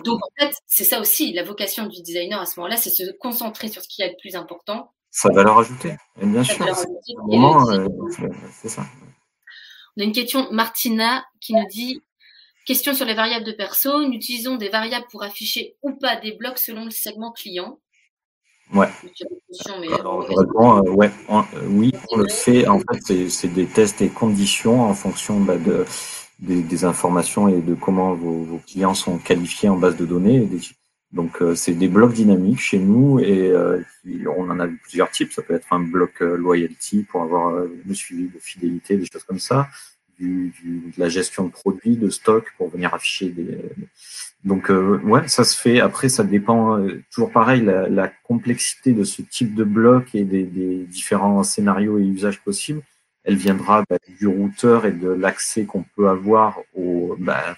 [0.04, 3.10] Donc, en fait, c'est ça aussi, la vocation du designer à ce moment-là, c'est se
[3.12, 4.92] concentrer sur ce qui est le plus important.
[5.10, 6.66] Sa valeur ajoutée, bien sûr.
[6.66, 7.88] Euh,
[8.52, 8.84] c'est ça.
[9.96, 12.02] On a une question, Martina, qui nous dit
[12.66, 14.00] Question sur les variables de perso.
[14.00, 17.80] Nous utilisons des variables pour afficher ou pas des blocs selon le segment client.
[18.72, 18.86] Ouais.
[19.98, 22.68] Alors, je réponds, euh, ouais, euh, oui, on le fait.
[22.68, 25.84] En fait, c'est des tests et conditions en fonction bah, de
[26.40, 30.48] des, informations et de comment vos, clients sont qualifiés en base de données.
[31.12, 33.82] Donc euh, c'est des blocs dynamiques chez nous et euh,
[34.36, 35.32] on en a plusieurs types.
[35.32, 39.24] Ça peut être un bloc euh, loyalty pour avoir le suivi de fidélité, des choses
[39.24, 39.68] comme ça,
[40.18, 43.58] du, du, de la gestion de produits, de stock pour venir afficher des.
[44.44, 44.70] Donc
[45.04, 45.80] ouais, ça se fait.
[45.80, 50.44] Après, ça dépend toujours pareil la, la, complexité de ce type de bloc et des,
[50.44, 52.82] des différents scénarios et usages possibles
[53.24, 57.56] elle viendra bah, du routeur et de l'accès qu'on peut avoir au, bah,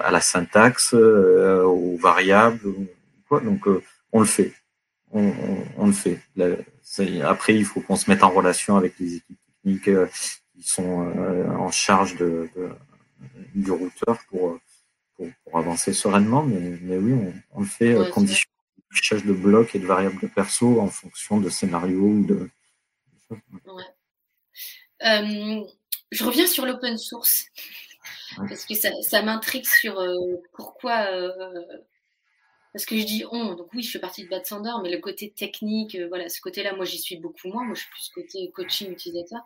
[0.00, 2.60] à la syntaxe, euh, aux variables.
[3.28, 3.40] Quoi.
[3.40, 4.52] Donc, euh, on le fait.
[5.12, 5.32] On,
[5.76, 6.20] on, le fait.
[7.22, 10.06] après, il faut qu'on se mette en relation avec les équipes techniques euh,
[10.54, 11.12] qui sont
[11.58, 12.70] en charge de, de,
[13.54, 14.58] du routeur pour,
[15.16, 16.42] pour, pour, avancer sereinement.
[16.42, 18.48] Mais, mais oui, on, on le fait condition
[18.92, 22.50] affichage de blocs et de variables perso en fonction de scénarios ou de.
[23.32, 23.36] Euh,
[25.02, 27.44] je reviens sur l'open source
[28.36, 30.16] parce que ça, m'intrigue sur euh,
[30.54, 31.06] pourquoi.
[32.72, 34.98] parce que je dis on, donc oui, je fais partie de Bad Sander, mais le
[34.98, 37.64] côté technique, voilà, ce côté-là, moi j'y suis beaucoup moins.
[37.64, 39.40] Moi je suis plus côté coaching utilisateur.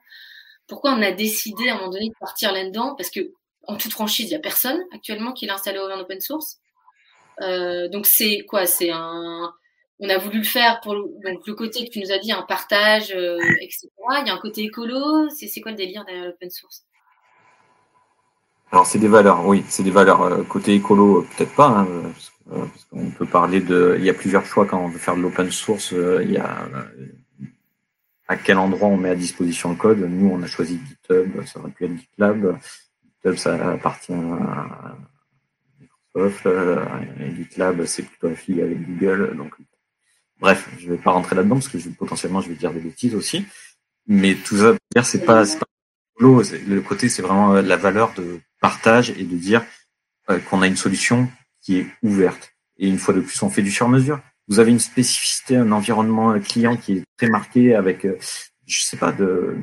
[0.66, 2.94] Pourquoi on a décidé à un moment donné de partir là-dedans?
[2.96, 3.32] Parce que
[3.66, 6.58] en toute franchise, il n'y a personne actuellement qui l'a installé en open source.
[7.42, 8.66] Euh, donc c'est quoi?
[8.66, 9.52] C'est un.
[9.98, 12.42] On a voulu le faire pour donc, le côté que tu nous as dit, un
[12.42, 13.88] partage, euh, etc.
[14.20, 15.28] Il y a un côté écolo.
[15.30, 16.84] C'est quoi le délire derrière l'open source?
[18.72, 20.22] Alors c'est des valeurs, oui, c'est des valeurs.
[20.22, 22.12] Euh, côté écolo, peut-être pas, hein,
[22.50, 23.96] parce qu'on peut parler de.
[23.98, 25.92] Il y a plusieurs choix quand on veut faire de l'open source.
[25.92, 26.66] il y a
[28.28, 29.98] à quel endroit on met à disposition le code.
[29.98, 32.58] Nous, on a choisi GitHub, ça aurait pu être GitLab.
[33.04, 34.96] GitHub, ça appartient à
[35.80, 36.46] Microsoft.
[36.46, 36.84] Euh,
[37.36, 39.36] GitLab, c'est plutôt affilié avec Google.
[39.36, 39.54] Donc,
[40.40, 43.14] bref, je vais pas rentrer là-dedans parce que je, potentiellement, je vais dire des bêtises
[43.14, 43.44] aussi.
[44.06, 45.66] Mais tout ça, c'est pas, pas
[46.18, 49.64] le côté, c'est vraiment euh, la valeur de partage et de dire
[50.30, 51.28] euh, qu'on a une solution
[51.60, 52.52] qui est ouverte.
[52.78, 56.38] Et une fois de plus, on fait du sur-mesure vous avez une spécificité, un environnement
[56.40, 58.16] client qui est très marqué avec, euh,
[58.66, 59.56] je sais pas, de,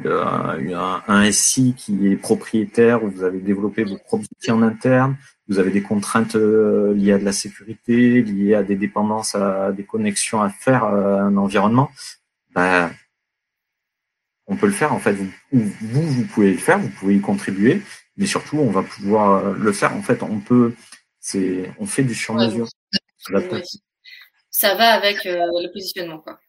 [1.07, 5.59] un, SI qui est propriétaire, où vous avez développé vos propres outils en interne, vous
[5.59, 9.83] avez des contraintes euh, liées à de la sécurité, liées à des dépendances, à des
[9.83, 11.91] connexions à faire à un environnement.
[12.55, 12.91] Ben,
[14.47, 15.13] on peut le faire en fait.
[15.13, 17.81] Vous, vous, vous pouvez le faire, vous pouvez y contribuer,
[18.17, 19.93] mais surtout on va pouvoir le faire.
[19.95, 20.73] En fait, on peut,
[21.19, 22.67] c'est, on fait du sur-mesure
[24.53, 26.19] ça va avec euh, le positionnement.
[26.19, 26.39] Quoi.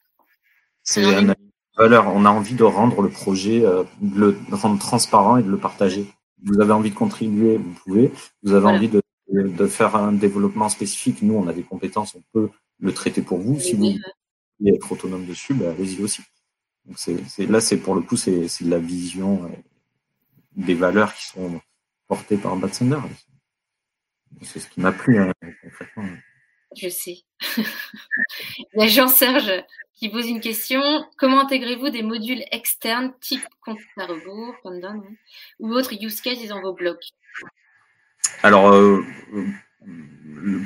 [0.83, 1.35] C'est une
[1.77, 2.07] valeur.
[2.07, 5.57] On a envie de rendre le projet, euh, de le rendre transparent et de le
[5.57, 6.05] partager.
[6.43, 8.11] Vous avez envie de contribuer, vous pouvez.
[8.43, 11.21] Vous avez envie de, de, faire un développement spécifique.
[11.21, 13.59] Nous, on a des compétences, on peut le traiter pour vous.
[13.59, 13.93] Si vous
[14.59, 16.21] voulez être autonome dessus, ben, allez-y aussi.
[16.85, 19.49] Donc c'est, là, c'est pour le coup, c'est, c'est la vision euh,
[20.55, 21.59] des valeurs qui sont
[22.07, 25.33] portées par Bad C'est ce qui m'a plu hein,
[25.63, 26.03] concrètement
[26.75, 27.23] je sais.
[28.79, 29.63] A Jean-Serge
[29.95, 30.81] qui pose une question.
[31.17, 34.55] Comment intégrez-vous des modules externes type compte à rebours,
[35.59, 37.11] ou autres use cases dans vos blocs?
[38.43, 39.03] Alors, euh,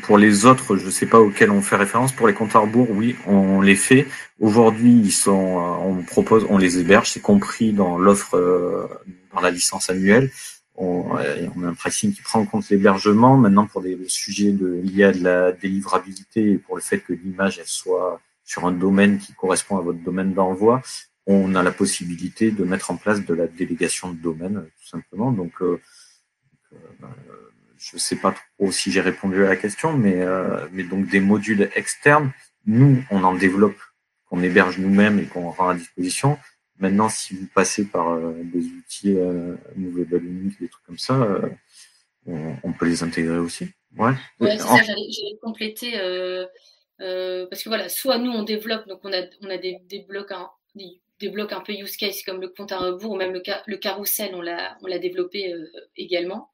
[0.04, 2.12] pour les autres, je ne sais pas auxquels on fait référence.
[2.12, 4.08] Pour les comptes à rebours, oui, on les fait.
[4.40, 8.88] Aujourd'hui, ils sont, on propose, on les héberge, c'est compris dans l'offre, euh,
[9.34, 10.32] dans la licence annuelle
[10.80, 13.36] on, a un pricing qui prend en compte l'hébergement.
[13.38, 17.14] Maintenant, pour des sujets de, liés à de la délivrabilité et pour le fait que
[17.14, 20.82] l'image elle soit sur un domaine qui correspond à votre domaine d'envoi,
[21.28, 25.32] on a la possibilité de mettre en place de la délégation de domaine, tout simplement.
[25.32, 25.80] Donc, euh,
[26.74, 27.06] euh,
[27.78, 31.08] je ne sais pas trop si j'ai répondu à la question, mais, euh, mais donc
[31.10, 32.32] des modules externes,
[32.66, 33.78] nous, on en développe,
[34.26, 36.40] qu'on héberge nous-mêmes et qu'on rend à disposition.
[36.80, 39.16] Maintenant, si vous passez par des outils
[39.76, 41.40] Movable Unique, des trucs comme ça,
[42.26, 43.70] on, peut les intégrer aussi.
[43.96, 45.94] Ouais, ouais c'est ça, j'allais compléter.
[47.00, 50.32] Parce que voilà, soit nous on développe, donc on a, on a des, des blocs
[50.32, 53.42] un, des, blocs un peu use case comme le compte à rebours ou même le,
[53.66, 55.54] le carrousel, on l'a, on l'a développé
[55.98, 56.50] également.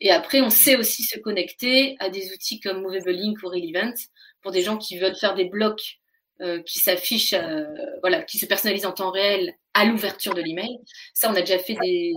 [0.00, 3.94] Et après, on sait aussi se connecter à des outils comme Movable Link ou Relevant
[4.42, 5.98] pour des gens qui veulent faire des blocs
[6.40, 7.64] euh, qui s'affiche, euh,
[8.00, 10.78] voilà, qui se personnalise en temps réel à l'ouverture de l'email.
[11.12, 12.12] Ça, on a déjà fait des,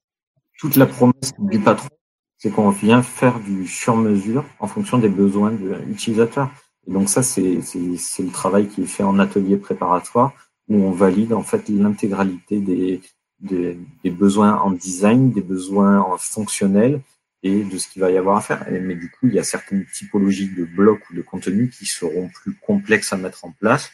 [0.61, 1.89] Toute la promesse du patron,
[2.37, 6.51] c'est qu'on vient faire du sur-mesure en fonction des besoins de l'utilisateur.
[6.87, 10.35] Et donc ça, c'est le travail qui est fait en atelier préparatoire
[10.69, 13.01] où on valide en fait l'intégralité des,
[13.41, 17.01] des, des, besoins en design, des besoins en fonctionnels
[17.43, 18.67] et de ce qu'il va y avoir à faire.
[18.71, 22.29] Mais du coup, il y a certaines typologies de blocs ou de contenus qui seront
[22.29, 23.91] plus complexes à mettre en place.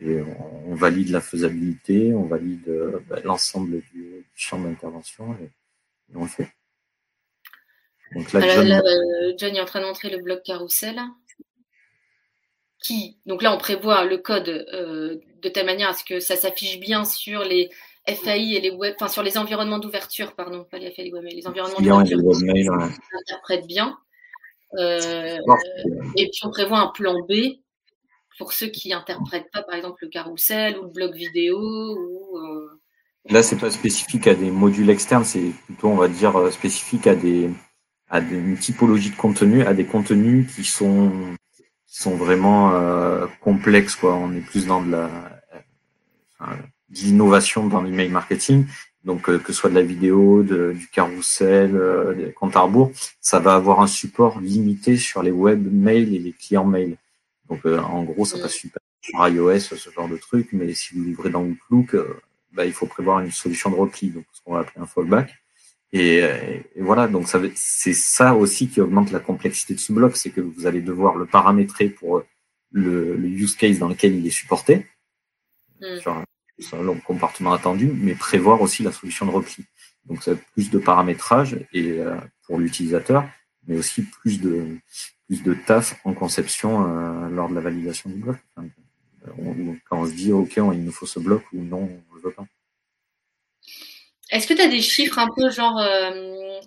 [0.00, 0.20] Et
[0.66, 5.36] on, valide la faisabilité, on valide euh, bah, l'ensemble du, champ d'intervention
[6.14, 6.52] on le fait.
[8.14, 8.72] Donc là, John...
[8.72, 9.54] Euh, John...
[9.54, 11.00] est en train de montrer le bloc carousel.
[12.82, 16.36] Qui, donc là, on prévoit le code euh, de telle manière à ce que ça
[16.36, 17.70] s'affiche bien sur les
[18.06, 21.24] FAI et les web, enfin sur les environnements d'ouverture, pardon, pas les FAI, les web,
[21.24, 22.18] mais les environnements d'ouverture,
[23.20, 23.98] interprète bien.
[24.74, 25.38] Euh,
[26.16, 27.58] et puis on prévoit un plan B
[28.38, 31.58] pour ceux qui interprètent pas, par exemple, le carrousel ou le blog vidéo.
[31.58, 32.38] Ou.
[33.30, 37.06] Là, c'est pas spécifique à des modules externes, c'est plutôt, on va dire, euh, spécifique
[37.06, 37.50] à des
[38.08, 41.12] à des, une typologie de contenu, à des contenus qui sont
[41.86, 44.14] qui sont vraiment euh, complexes, quoi.
[44.14, 45.10] On est plus dans de la
[46.90, 48.66] l'innovation dans l'email marketing.
[49.04, 51.78] donc que ce soit de la vidéo, du carrousel,
[52.16, 56.18] des comptes à rebours, ça va avoir un support limité sur les web mails et
[56.18, 56.96] les clients mail.
[57.48, 61.04] Donc en gros, ça passe super sur iOS, ce genre de truc, mais si vous
[61.04, 61.94] livrez dans Outlook,
[62.52, 65.34] bah, il faut prévoir une solution de repli, donc ce qu'on va appeler un fallback.
[65.92, 66.22] Et,
[66.76, 70.66] voilà, donc c'est ça aussi qui augmente la complexité de ce bloc, c'est que vous
[70.66, 72.22] allez devoir le paramétrer pour
[72.72, 74.86] le, use case dans lequel il est supporté,
[75.80, 75.98] mm.
[76.00, 79.64] sur, un, comportement attendu, mais prévoir aussi la solution de repli.
[80.04, 83.28] Donc ça plus de paramétrage et euh, pour l'utilisateur,
[83.66, 84.78] mais aussi plus de
[85.26, 88.36] plus de taf en conception euh, lors de la validation du bloc.
[89.26, 92.44] quand on se dit ok, il nous faut ce bloc ou non, pas.
[94.30, 96.60] Est-ce que tu as des chiffres un peu genre euh,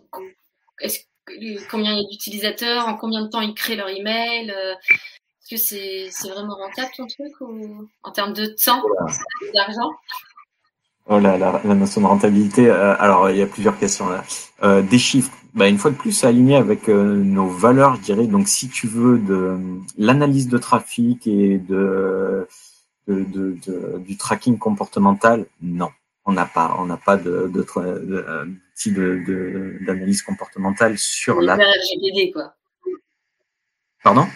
[1.69, 4.73] combien il y a d'utilisateurs, en combien de temps ils créent leur email euh,
[5.51, 8.81] Est-ce que c'est vraiment rentable ton truc ou en termes de temps,
[9.53, 9.91] d'argent?
[11.07, 12.67] Oh là, la, la, notion de rentabilité.
[12.67, 14.81] Euh, alors, il y a plusieurs questions là.
[14.81, 15.31] des chiffres.
[15.53, 18.27] Bah, une fois de plus, aligné avec nos valeurs, je dirais.
[18.27, 19.57] Donc, si tu veux de
[19.97, 22.47] l'analyse de trafic et de,
[23.11, 25.89] de, du tracking comportemental, non
[26.25, 31.55] on n'a pas, on n'a pas d'outil de, d'analyse comportementale sur on la.
[31.55, 32.55] RGPD, quoi.
[34.03, 34.27] Pardon?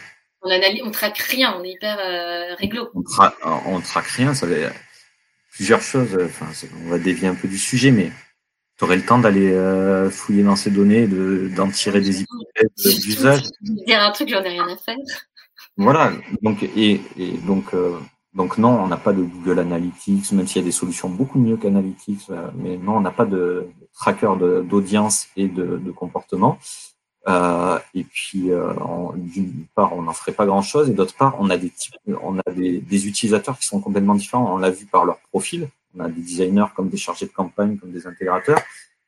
[0.41, 2.89] On, analyse, on traque rien, on est hyper euh, réglo.
[2.93, 3.03] On,
[3.67, 4.69] on traque rien, ça veut
[5.51, 6.17] plusieurs choses.
[6.23, 6.47] Enfin,
[6.85, 8.11] on va dévier un peu du sujet, mais
[8.77, 12.99] tu aurais le temps d'aller euh, fouiller dans ces données, de, d'en tirer des hypothèses
[12.99, 13.41] d'usage.
[13.61, 14.97] Dire un truc, j'en ai rien à faire.
[15.77, 16.13] Voilà.
[16.41, 17.97] Donc et, et donc euh,
[18.35, 21.39] donc non, on n'a pas de Google Analytics, même s'il y a des solutions beaucoup
[21.39, 24.33] mieux qu'Analytics, euh, mais non, on n'a pas de tracker
[24.69, 26.59] d'audience et de, de comportement.
[27.29, 28.73] Euh, et puis, euh,
[29.15, 32.37] d'une part, on n'en ferait pas grand-chose, et d'autre part, on a des types, on
[32.37, 34.53] a des, des, utilisateurs qui sont complètement différents.
[34.53, 35.69] On l'a vu par leur profil.
[35.97, 38.59] On a des designers comme des chargés de campagne, comme des intégrateurs.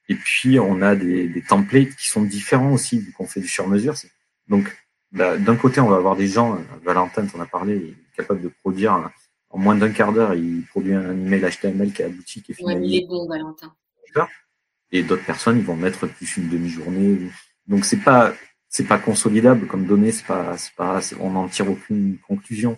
[0.08, 3.48] Et puis, on a des, des templates qui sont différents aussi, vu qu'on fait du
[3.50, 3.94] sur-mesure.
[4.48, 4.74] Donc,
[5.12, 9.10] bah, d'un côté, on va avoir des gens, Valentin, on a parlé, capable de produire
[9.50, 12.56] en moins d'un quart d'heure, il produit un email HTML qui est abouti, qui est
[12.56, 12.98] finalisé.
[12.98, 13.74] il est bon, Valentin.
[14.92, 17.30] Et d'autres personnes, ils vont mettre plus une demi-journée.
[17.68, 18.34] Donc c'est pas
[18.70, 22.78] c'est pas consolidable comme données, c'est pas c'est pas on n'en tire aucune conclusion.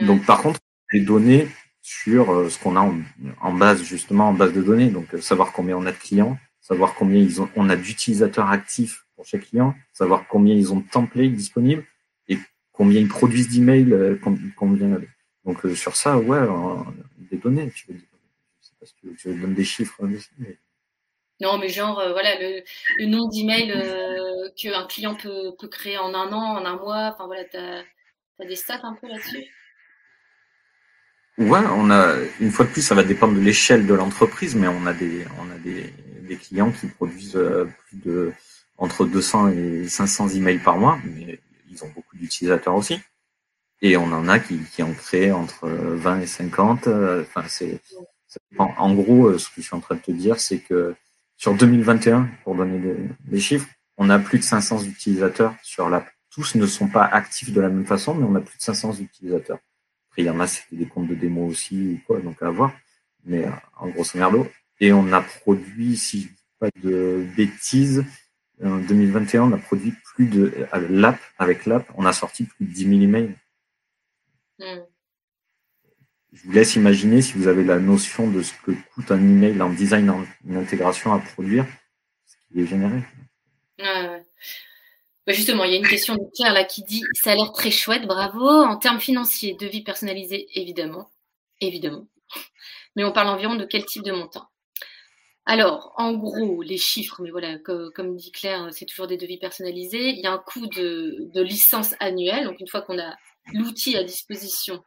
[0.00, 0.60] Donc par contre,
[0.92, 1.48] les données
[1.80, 2.92] sur euh, ce qu'on a
[3.40, 6.38] en, base justement en base de données, donc euh, savoir combien on a de clients,
[6.60, 10.80] savoir combien ils ont on a d'utilisateurs actifs pour chaque client, savoir combien ils ont
[10.80, 11.86] de templates disponibles
[12.26, 12.38] et
[12.72, 14.18] combien ils produisent d'emails, euh,
[14.56, 14.98] combien
[15.44, 16.40] donc euh, sur ça, ouais,
[17.30, 17.70] des données.
[17.70, 20.02] Tu veux, je sais pas si tu, veux, donner des chiffres.
[21.40, 22.62] Non, mais genre, euh, voilà, le,
[22.98, 27.12] le nom d'email euh, qu'un client peut, peut, créer en un an, en un mois.
[27.12, 27.84] Enfin voilà, tu as,
[28.44, 29.44] des stats un peu là-dessus?
[31.38, 34.66] Ouais, on a une fois de plus, ça va dépendre de l'échelle de l'entreprise, mais
[34.66, 35.92] on a des on a des,
[36.28, 37.38] des clients qui produisent
[37.88, 38.32] plus de
[38.82, 41.38] entre 200 et 500 emails par mois, mais
[41.70, 42.98] ils ont beaucoup d'utilisateurs aussi.
[43.80, 46.88] Et on en a qui, ont créé entre 20 et 50.
[46.88, 47.80] Euh, enfin, c'est,
[48.58, 50.96] en gros, euh, ce que je suis en train de te dire, c'est que
[51.36, 53.68] sur 2021, pour donner des, chiffres,
[53.98, 56.08] on a plus de 500 utilisateurs sur l'app.
[56.30, 58.94] Tous ne sont pas actifs de la même façon, mais on a plus de 500
[58.98, 59.58] utilisateurs.
[60.10, 62.50] Après, il y en a, c'était des comptes de démo aussi, ou quoi, donc à
[62.50, 62.72] voir.
[63.24, 64.48] Mais euh, en grosso merdo.
[64.80, 68.04] Et on a produit, si je dis pas de bêtises,
[68.64, 72.72] en 2021, on a produit plus de l'app, avec l'app, on a sorti plus de
[72.72, 73.34] 10 000 emails.
[74.58, 74.82] Hmm.
[76.32, 79.60] Je vous laisse imaginer si vous avez la notion de ce que coûte un email
[79.60, 81.66] en design, en, intégration à produire,
[82.26, 83.02] ce qui est généré.
[85.28, 87.70] Justement, il y a une question de Pierre là qui dit ça a l'air très
[87.70, 88.48] chouette, bravo.
[88.48, 91.10] En termes financiers, devis personnalisé, évidemment,
[91.60, 92.06] évidemment.
[92.96, 94.48] Mais on parle environ de quel type de montant?
[95.44, 100.10] Alors, en gros, les chiffres, mais voilà, comme, dit Claire, c'est toujours des devis personnalisés.
[100.10, 102.44] Il y a un coût de, licence annuelle.
[102.44, 103.16] Donc, une fois qu'on a
[103.52, 104.84] l'outil à disposition.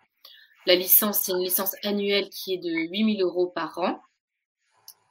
[0.65, 4.01] La licence, c'est une licence annuelle qui est de 8000 euros par an.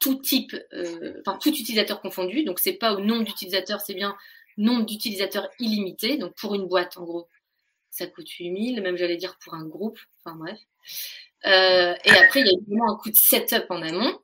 [0.01, 2.45] Tout type, euh, enfin tout utilisateur confondu.
[2.45, 4.17] Donc c'est pas au nombre d'utilisateurs, c'est bien
[4.57, 6.17] nombre d'utilisateurs illimité.
[6.17, 7.29] Donc pour une boîte, en gros,
[7.91, 8.83] ça coûte 8000.
[8.83, 9.99] Même j'allais dire pour un groupe.
[10.25, 10.59] Enfin bref.
[11.47, 14.19] Euh, et après, il y a évidemment un coût de setup en amont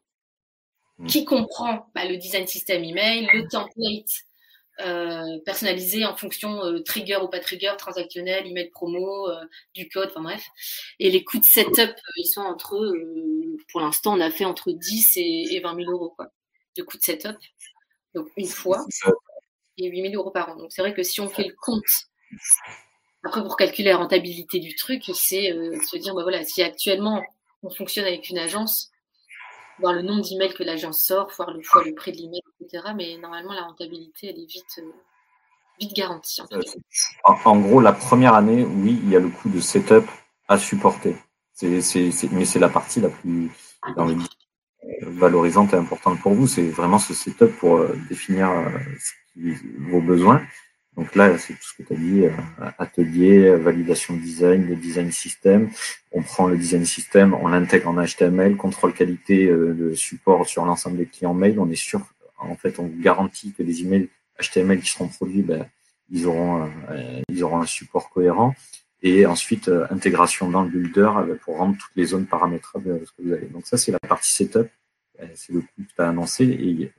[1.09, 4.25] qui comprend bah, le design system email, le template
[4.81, 9.45] euh, personnalisé en fonction euh, trigger ou pas trigger, transactionnel, email promo, euh,
[9.75, 10.47] du code, enfin bref.
[10.99, 12.95] Et les coûts de setup, ils sont entre,
[13.71, 16.29] pour l'instant, on a fait entre 10 et, 20 000 euros quoi,
[16.77, 17.37] de coûts de setup.
[18.15, 18.87] Donc une fois,
[19.77, 20.57] et 8 000 euros par an.
[20.57, 21.85] Donc c'est vrai que si on fait le compte,
[23.23, 27.23] après pour calculer la rentabilité du truc, c'est se dire, bah voilà, si actuellement
[27.63, 28.91] on fonctionne avec une agence,
[29.81, 32.93] voir le nombre d'emails que l'agence sort, voir le le prix de l'email, etc.
[32.95, 34.81] Mais normalement, la rentabilité, elle est vite,
[35.81, 36.43] vite garantie.
[37.25, 40.05] En, gros, la première année, oui, il y a le coût de setup
[40.49, 41.17] à supporter.
[41.63, 43.51] Mais c'est la partie la plus
[45.03, 46.47] valorisante et importante pour vous.
[46.47, 48.51] C'est vraiment ce setup pour définir
[49.37, 50.43] vos besoins.
[50.97, 54.77] Donc là, c'est tout ce que tu as dit, euh, atelier, validation de design, le
[54.77, 55.71] design système.
[56.13, 60.65] On prend le design système, on l'intègre en HTML, contrôle qualité euh, de support sur
[60.65, 61.59] l'ensemble des clients mail.
[61.61, 62.03] On est sûr,
[62.39, 64.09] en fait, on garantit que les emails
[64.41, 65.67] HTML qui seront produits, ben,
[66.11, 68.55] ils auront, euh, ils auront un support cohérent.
[69.03, 71.11] Et ensuite, intégration dans le builder
[71.43, 73.47] pour rendre toutes les zones paramétrables ce que vous avez.
[73.47, 74.69] Donc ça, c'est la partie setup.
[75.35, 76.93] C'est le coût que tu as annoncé et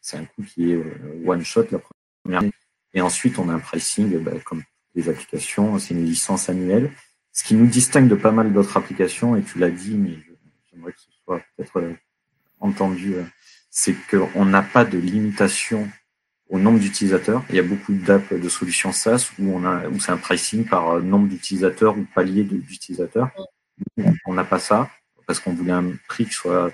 [0.00, 0.82] c'est un coût qui est
[1.26, 1.80] one shot la
[2.24, 2.52] première année
[2.94, 4.62] et ensuite, on a un pricing, bah, comme
[4.94, 6.90] les applications, c'est une licence annuelle.
[7.32, 10.18] Ce qui nous distingue de pas mal d'autres applications, et tu l'as dit, mais
[10.70, 11.94] j'aimerais que ce soit peut-être euh,
[12.60, 13.24] entendu, euh,
[13.70, 15.88] c'est qu'on n'a pas de limitation
[16.50, 17.42] au nombre d'utilisateurs.
[17.48, 20.66] Il y a beaucoup d'apps de solutions SaaS où on a où c'est un pricing
[20.66, 23.30] par euh, nombre d'utilisateurs ou palier d'utilisateurs.
[24.26, 24.90] On n'a pas ça
[25.26, 26.70] parce qu'on voulait un prix qui soit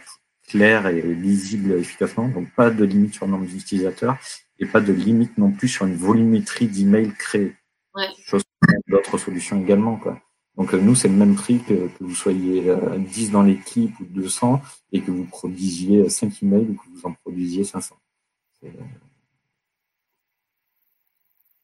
[0.49, 2.27] clair et lisible efficacement.
[2.27, 4.19] Donc pas de limite sur le nombre d'utilisateurs
[4.59, 7.55] et pas de limite non plus sur une volumétrie d'emails créés.
[7.95, 8.09] Ouais.
[8.25, 8.43] Chose
[8.89, 9.97] d'autres solutions également.
[9.97, 10.21] Quoi.
[10.57, 13.99] Donc euh, nous, c'est le même prix que, que vous soyez 10 euh, dans l'équipe
[14.01, 14.61] ou 200
[14.93, 17.97] et que vous produisiez 5 emails ou que vous en produisiez 500.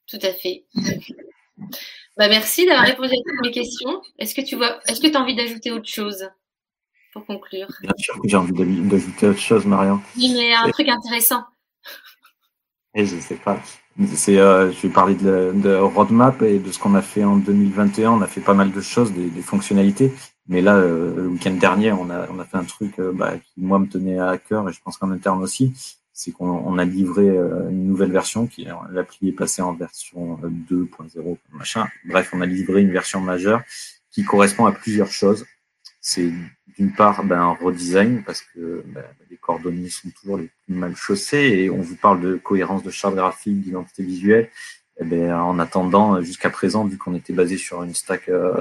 [0.07, 0.65] Tout à fait.
[2.17, 4.01] bah, merci d'avoir répondu à toutes mes questions.
[4.19, 6.31] Est-ce que tu vois, est-ce que tu as envie d'ajouter autre chose
[7.13, 7.67] pour conclure?
[7.81, 10.01] Bien sûr que j'ai envie d'ajouter autre chose, Marion.
[10.17, 11.43] Oui, mais un truc intéressant.
[12.95, 13.61] Je sais pas.
[14.15, 17.37] C'est, euh, je vais parler de, de, roadmap et de ce qu'on a fait en
[17.37, 18.13] 2021.
[18.13, 20.13] On a fait pas mal de choses, des, des fonctionnalités.
[20.47, 23.35] Mais là, euh, le week-end dernier, on a, on a fait un truc euh, bah,
[23.39, 25.73] qui moi me tenait à cœur et je pense qu'en interne aussi.
[26.17, 30.39] C'est qu'on on a livré euh, une nouvelle version qui l'appli est passée en version
[30.71, 31.89] 2.0 machin.
[32.05, 33.63] Bref, on a livré une version majeure
[34.13, 35.45] qui correspond à plusieurs choses.
[36.01, 36.31] C'est
[36.79, 39.03] d'une part ben, un redesign parce que ben,
[39.45, 42.91] les coordonnées sont toujours les plus mal chaussées et on vous parle de cohérence de
[42.91, 44.51] charte graphique, d'identité visuelle.
[45.01, 48.55] Eh ben, en attendant, jusqu'à présent, vu qu'on était basé sur une stack euh,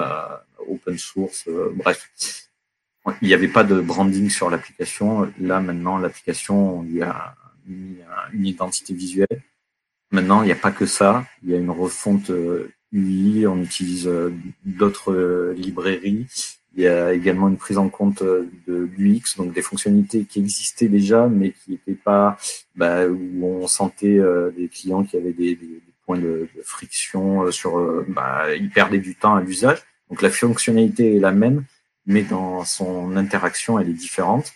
[0.68, 2.12] open source, euh, bref,
[3.22, 5.32] il n'y avait pas de branding sur l'application.
[5.40, 7.36] Là, maintenant, l'application, on lui a
[7.68, 7.98] mis
[8.34, 9.44] une identité visuelle.
[10.12, 11.26] Maintenant, il n'y a pas que ça.
[11.44, 12.32] Il y a une refonte
[12.92, 13.46] UI.
[13.46, 14.10] Euh, on utilise
[14.66, 16.28] d'autres librairies
[16.76, 20.40] il y a également une prise en compte euh, de l'UX, donc des fonctionnalités qui
[20.40, 22.38] existaient déjà, mais qui n'étaient pas
[22.76, 25.60] bah, où on sentait euh, des clients qui avaient des,
[26.06, 29.80] points de, de, friction euh, sur, bah, ils perdaient du temps à l'usage.
[30.10, 31.64] Donc la fonctionnalité est la même,
[32.08, 34.54] mais dans son interaction, elle est différente.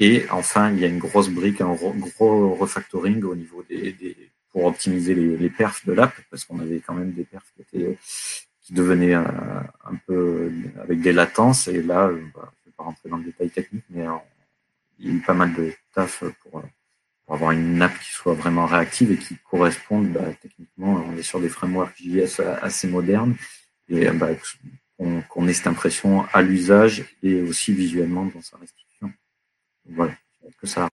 [0.00, 4.16] Et enfin, il y a une grosse brique, un gros refactoring au niveau des, des
[4.52, 7.62] pour optimiser les, les perfs de l'app, parce qu'on avait quand même des perfs qui
[7.62, 7.98] étaient
[8.68, 9.64] qui devenait un,
[10.06, 10.52] peu
[10.82, 11.68] avec des latences.
[11.68, 14.12] Et là, euh, bah, je ne vais pas rentrer dans le détail technique, mais euh,
[14.98, 16.62] il y a eu pas mal de taf pour,
[17.24, 21.02] pour, avoir une app qui soit vraiment réactive et qui corresponde bah, techniquement.
[21.08, 23.36] On est sur des frameworks JS assez modernes
[23.88, 24.28] et bah,
[24.98, 29.10] qu'on ait cette impression à l'usage et aussi visuellement dans sa restitution.
[29.86, 30.12] voilà,
[30.60, 30.90] que ça.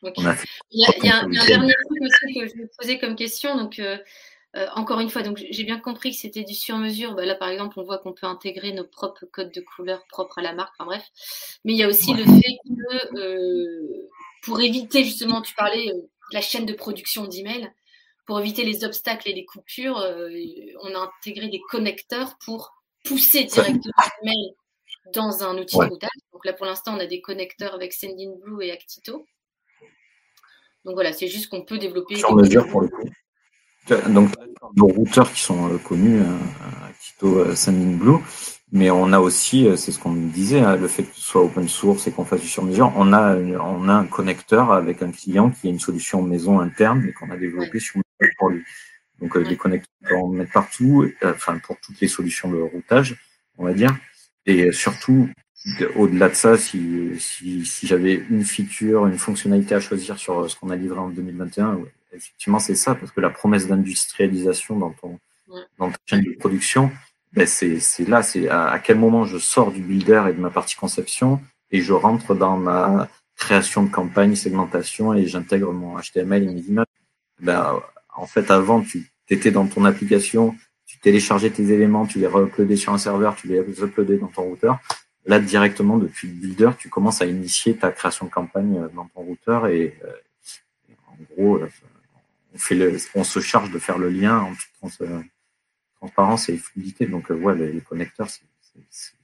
[0.00, 0.22] Okay.
[0.22, 2.62] On a fait il, y a, il, y a, un dernier truc aussi que je
[2.62, 3.56] me posais comme question.
[3.56, 3.96] Donc, euh,
[4.56, 7.14] euh, encore une fois, donc j'ai bien compris que c'était du sur-mesure.
[7.14, 10.38] Bah, là, par exemple, on voit qu'on peut intégrer nos propres codes de couleur propres
[10.38, 10.74] à la marque.
[10.78, 11.04] Enfin bref.
[11.64, 14.08] Mais il y a aussi le fait que euh,
[14.42, 17.70] pour éviter justement, tu parlais euh, de la chaîne de production d'emails,
[18.26, 20.02] pour éviter les obstacles et les coupures,
[20.80, 22.72] on a intégré des connecteurs pour
[23.04, 23.92] pousser directement
[24.22, 24.54] l'email
[25.12, 26.08] dans un outil de routage.
[26.32, 29.26] Donc là, pour l'instant, on a des connecteurs avec Sendinblue et Actito.
[30.86, 32.16] Donc voilà, c'est juste qu'on peut développer.
[32.16, 33.10] Sur mesure pour le coup.
[34.08, 34.30] Donc,
[34.76, 36.24] nos routeurs qui sont euh, connus, euh,
[37.00, 38.18] Tito euh, Sendinblue,
[38.72, 41.42] mais on a aussi, c'est ce qu'on me disait, hein, le fait que ce soit
[41.42, 45.12] open source et qu'on fasse du sur-mesure, on a, on a un connecteur avec un
[45.12, 48.00] client qui a une solution maison interne et qu'on a développé sur
[48.38, 48.64] pour lui.
[49.20, 53.16] Donc, les connecteurs, on met partout, enfin, pour toutes les solutions de routage,
[53.58, 53.96] on va dire.
[54.44, 55.28] Et surtout,
[55.94, 60.56] au-delà de ça, si, si, si j'avais une feature, une fonctionnalité à choisir sur ce
[60.56, 61.78] qu'on a livré en 2021,
[62.14, 65.18] effectivement, c'est ça, parce que la promesse d'industrialisation dans, ton,
[65.78, 66.90] dans ta chaîne de production,
[67.34, 70.76] ben c'est là, c'est à, quel moment je sors du builder et de ma partie
[70.76, 71.40] conception
[71.72, 76.60] et je rentre dans ma création de campagne, segmentation et j'intègre mon HTML et mes
[76.60, 76.86] images.
[77.40, 77.82] Ben,
[78.14, 80.54] en fait, avant, tu étais dans ton application,
[80.86, 84.42] tu téléchargeais tes éléments, tu les uploadais sur un serveur, tu les uploadais dans ton
[84.42, 84.78] routeur.
[85.26, 89.22] là, directement, depuis le builder, tu commences à initier ta création de campagne dans ton
[89.22, 89.98] routeur et,
[91.08, 91.58] en gros,
[92.54, 95.00] on, fait le, on se charge de faire le lien en toute
[95.98, 97.06] transparence et fluidité.
[97.06, 98.28] Donc, ouais, les, connecteurs,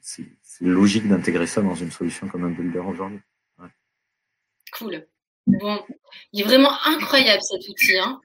[0.01, 0.25] c'est
[0.61, 3.21] logique d'intégrer ça dans une solution comme un builder aujourd'hui.
[4.73, 5.07] Cool.
[5.47, 5.83] Bon,
[6.33, 7.99] il est vraiment incroyable cet outil.
[7.99, 8.21] Hein.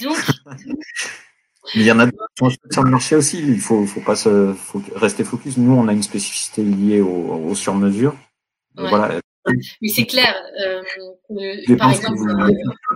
[0.00, 0.16] Donc.
[1.74, 3.40] il y en a d'autres sur le marché aussi.
[3.40, 5.58] Il faut, faut pas se, faut rester focus.
[5.58, 8.16] Nous, on a une spécificité liée au, au sur-mesure.
[8.74, 9.20] Voilà.
[9.80, 10.34] Mais c'est clair.
[10.60, 10.82] Euh,
[11.76, 12.91] par exemple, euh,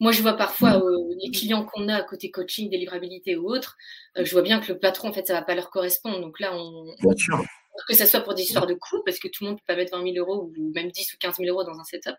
[0.00, 3.76] moi, je vois parfois euh, les clients qu'on a à côté coaching, délivrabilité ou autre,
[4.16, 6.20] je vois bien que le patron, en fait, ça va pas leur correspondre.
[6.20, 7.42] Donc là, on, bien sûr
[7.88, 9.76] que ce soit pour des histoires de coûts, parce que tout le monde peut pas
[9.76, 12.16] mettre 20 000 euros ou même 10 ou 15 000 euros dans un setup.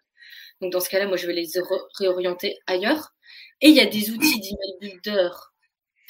[0.61, 1.47] Donc dans ce cas-là, moi je vais les
[1.97, 3.13] réorienter ailleurs.
[3.61, 5.29] Et il y a des outils d'email builder,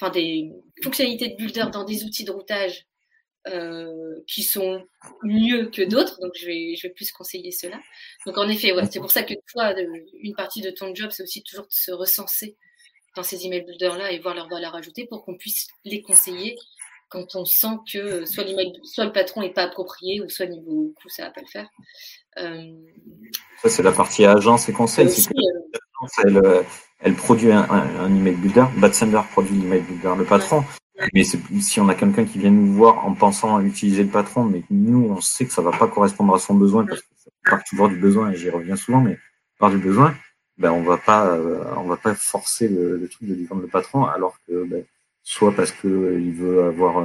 [0.00, 0.50] enfin des
[0.82, 2.86] fonctionnalités de builder dans des outils de routage
[3.48, 4.84] euh, qui sont
[5.22, 6.20] mieux que d'autres.
[6.20, 7.80] Donc je vais, je vais plus conseiller cela.
[8.26, 9.74] Donc en effet, ouais, c'est pour ça que toi,
[10.20, 12.56] une partie de ton job, c'est aussi toujours de se recenser
[13.16, 16.56] dans ces email builders là et voir leur valeur ajoutée pour qu'on puisse les conseiller
[17.14, 18.44] quand on sent que soit,
[18.82, 21.46] soit le patron n'est pas approprié ou soit niveau coût, ça ne va pas le
[21.46, 21.68] faire.
[22.38, 22.72] Euh,
[23.62, 25.06] ça, c'est la partie agence et conseil.
[25.06, 26.62] Euh, euh,
[27.00, 30.64] elle, produit un, email builder, Batsender produit l'email builder, le patron.
[31.12, 34.44] Mais si on a quelqu'un qui vient nous voir en pensant à utiliser le patron,
[34.44, 37.08] mais nous, on sait que ça ne va pas correspondre à son besoin, parce que
[37.16, 39.18] ça part toujours du besoin, et j'y reviens souvent, mais
[39.58, 40.14] part du besoin,
[40.56, 41.00] ben, on va
[41.78, 44.84] on va pas forcer le, truc de lui vendre le patron, alors que ben,
[45.22, 47.04] soit parce qu'il veut avoir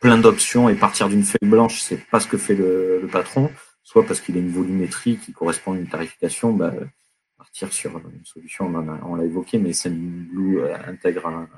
[0.00, 3.50] plein d'options et partir d'une feuille blanche, c'est pas ce que fait le, patron,
[3.82, 6.72] soit parce qu'il a une volumétrie qui correspond à une tarification, bah,
[7.36, 8.72] partir sur une solution,
[9.04, 11.48] on l'a évoqué, mais Blue euh, intègre un,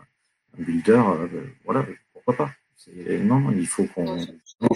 [0.58, 2.52] builder, euh, voilà, pourquoi pas.
[2.86, 4.26] Non, il faut qu'on ait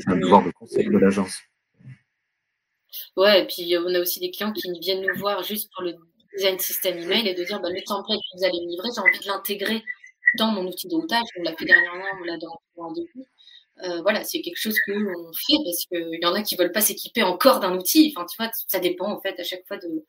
[0.07, 1.39] un devoir de conseil de l'agence.
[3.17, 5.95] Ouais, et puis on a aussi des clients qui viennent nous voir juste pour le
[6.35, 9.01] design système email et de dire bah, le template que vous allez me livrer, j'ai
[9.01, 9.83] envie de l'intégrer
[10.37, 11.27] dans mon outil de routage.
[11.39, 13.27] On l'a fait dernièrement, on l'a dans le rendez-vous.
[13.85, 16.73] Euh, voilà, c'est quelque chose que l'on fait parce qu'il y en a qui veulent
[16.73, 18.13] pas s'équiper encore d'un outil.
[18.15, 20.05] Enfin, tu vois, ça dépend en fait à chaque fois de,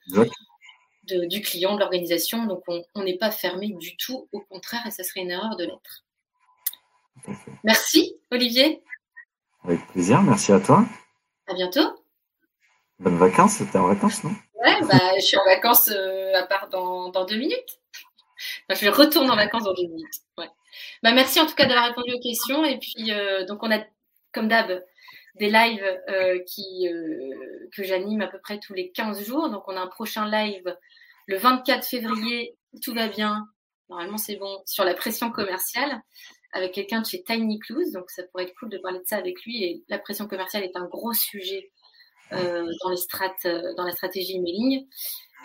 [1.28, 2.46] du client, de l'organisation.
[2.46, 4.28] Donc, on n'est pas fermé du tout.
[4.32, 6.06] Au contraire, et ça serait une erreur de l'être.
[7.64, 8.82] Merci, Olivier.
[9.64, 10.22] Avec plaisir.
[10.22, 10.86] Merci à toi.
[11.48, 12.04] À bientôt.
[13.00, 13.56] Bonnes vacances.
[13.56, 14.32] C'était en vacances, non?
[14.64, 17.80] Ouais, bah, je suis en vacances euh, à part dans, dans deux minutes.
[18.70, 20.16] Enfin, je retourne en vacances dans deux minutes.
[20.38, 20.50] Ouais.
[21.04, 22.64] Bah, merci en tout cas d'avoir répondu aux questions.
[22.66, 23.80] Et puis, euh, donc, on a,
[24.32, 24.84] comme d'hab,
[25.40, 26.88] des lives euh, qui,
[27.76, 29.50] que j'anime à peu près tous les 15 jours.
[29.50, 30.76] Donc, on a un prochain live
[31.28, 32.56] le 24 février.
[32.84, 33.48] Tout va bien.
[33.90, 34.62] Normalement, c'est bon.
[34.66, 36.02] Sur la pression commerciale
[36.52, 37.92] avec quelqu'un de chez Tiny Clues.
[37.94, 39.64] Donc, ça pourrait être cool de parler de ça avec lui.
[39.64, 41.72] Et la pression commerciale est un gros sujet
[42.34, 44.88] euh, dans, les euh, dans la stratégie emailing.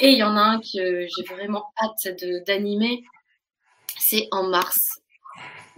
[0.00, 2.08] Et il y en a un que j'ai vraiment hâte
[2.46, 3.04] d'animer,
[3.98, 5.00] c'est en mars.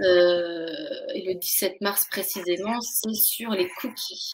[0.02, 0.66] Euh,
[1.14, 4.32] et le 17 mars précisément, c'est sur les cookies.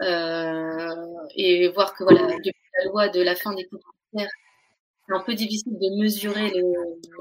[0.00, 5.34] et voir que voilà, depuis la loi de la fin des cookies, c'est un peu
[5.34, 6.50] difficile de mesurer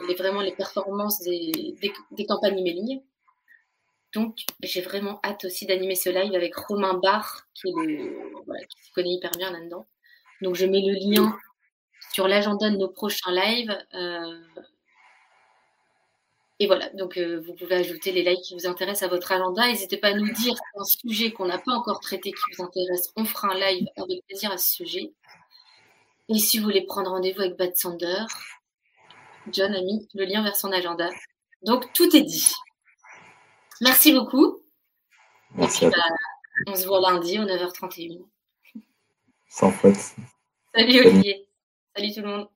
[0.08, 3.02] les, vraiment les performances des, des, des campagnes emailing.
[4.14, 9.32] Donc, j'ai vraiment hâte aussi d'animer ce live avec Romain Barre, qui, se connaît hyper
[9.32, 9.88] bien là-dedans.
[10.42, 11.38] Donc, je mets le lien
[12.14, 13.78] sur l'agenda de nos prochains lives.
[13.94, 14.40] Euh,
[16.62, 19.66] et voilà, donc euh, vous pouvez ajouter les lives qui vous intéressent à votre agenda.
[19.66, 23.12] N'hésitez pas à nous dire un sujet qu'on n'a pas encore traité qui vous intéresse.
[23.16, 25.12] On fera un live avec plaisir à ce sujet.
[26.30, 28.26] Et si vous voulez prendre rendez-vous avec Bad Sander,
[29.52, 31.10] John a mis le lien vers son agenda.
[31.64, 32.54] Donc tout est dit.
[33.82, 34.60] Merci beaucoup.
[35.56, 35.98] Merci bah,
[36.68, 38.22] on se voit lundi à 9h31.
[39.48, 39.96] Sans faute.
[40.76, 41.48] Salut Olivier.
[41.96, 42.52] Salut tout le monde.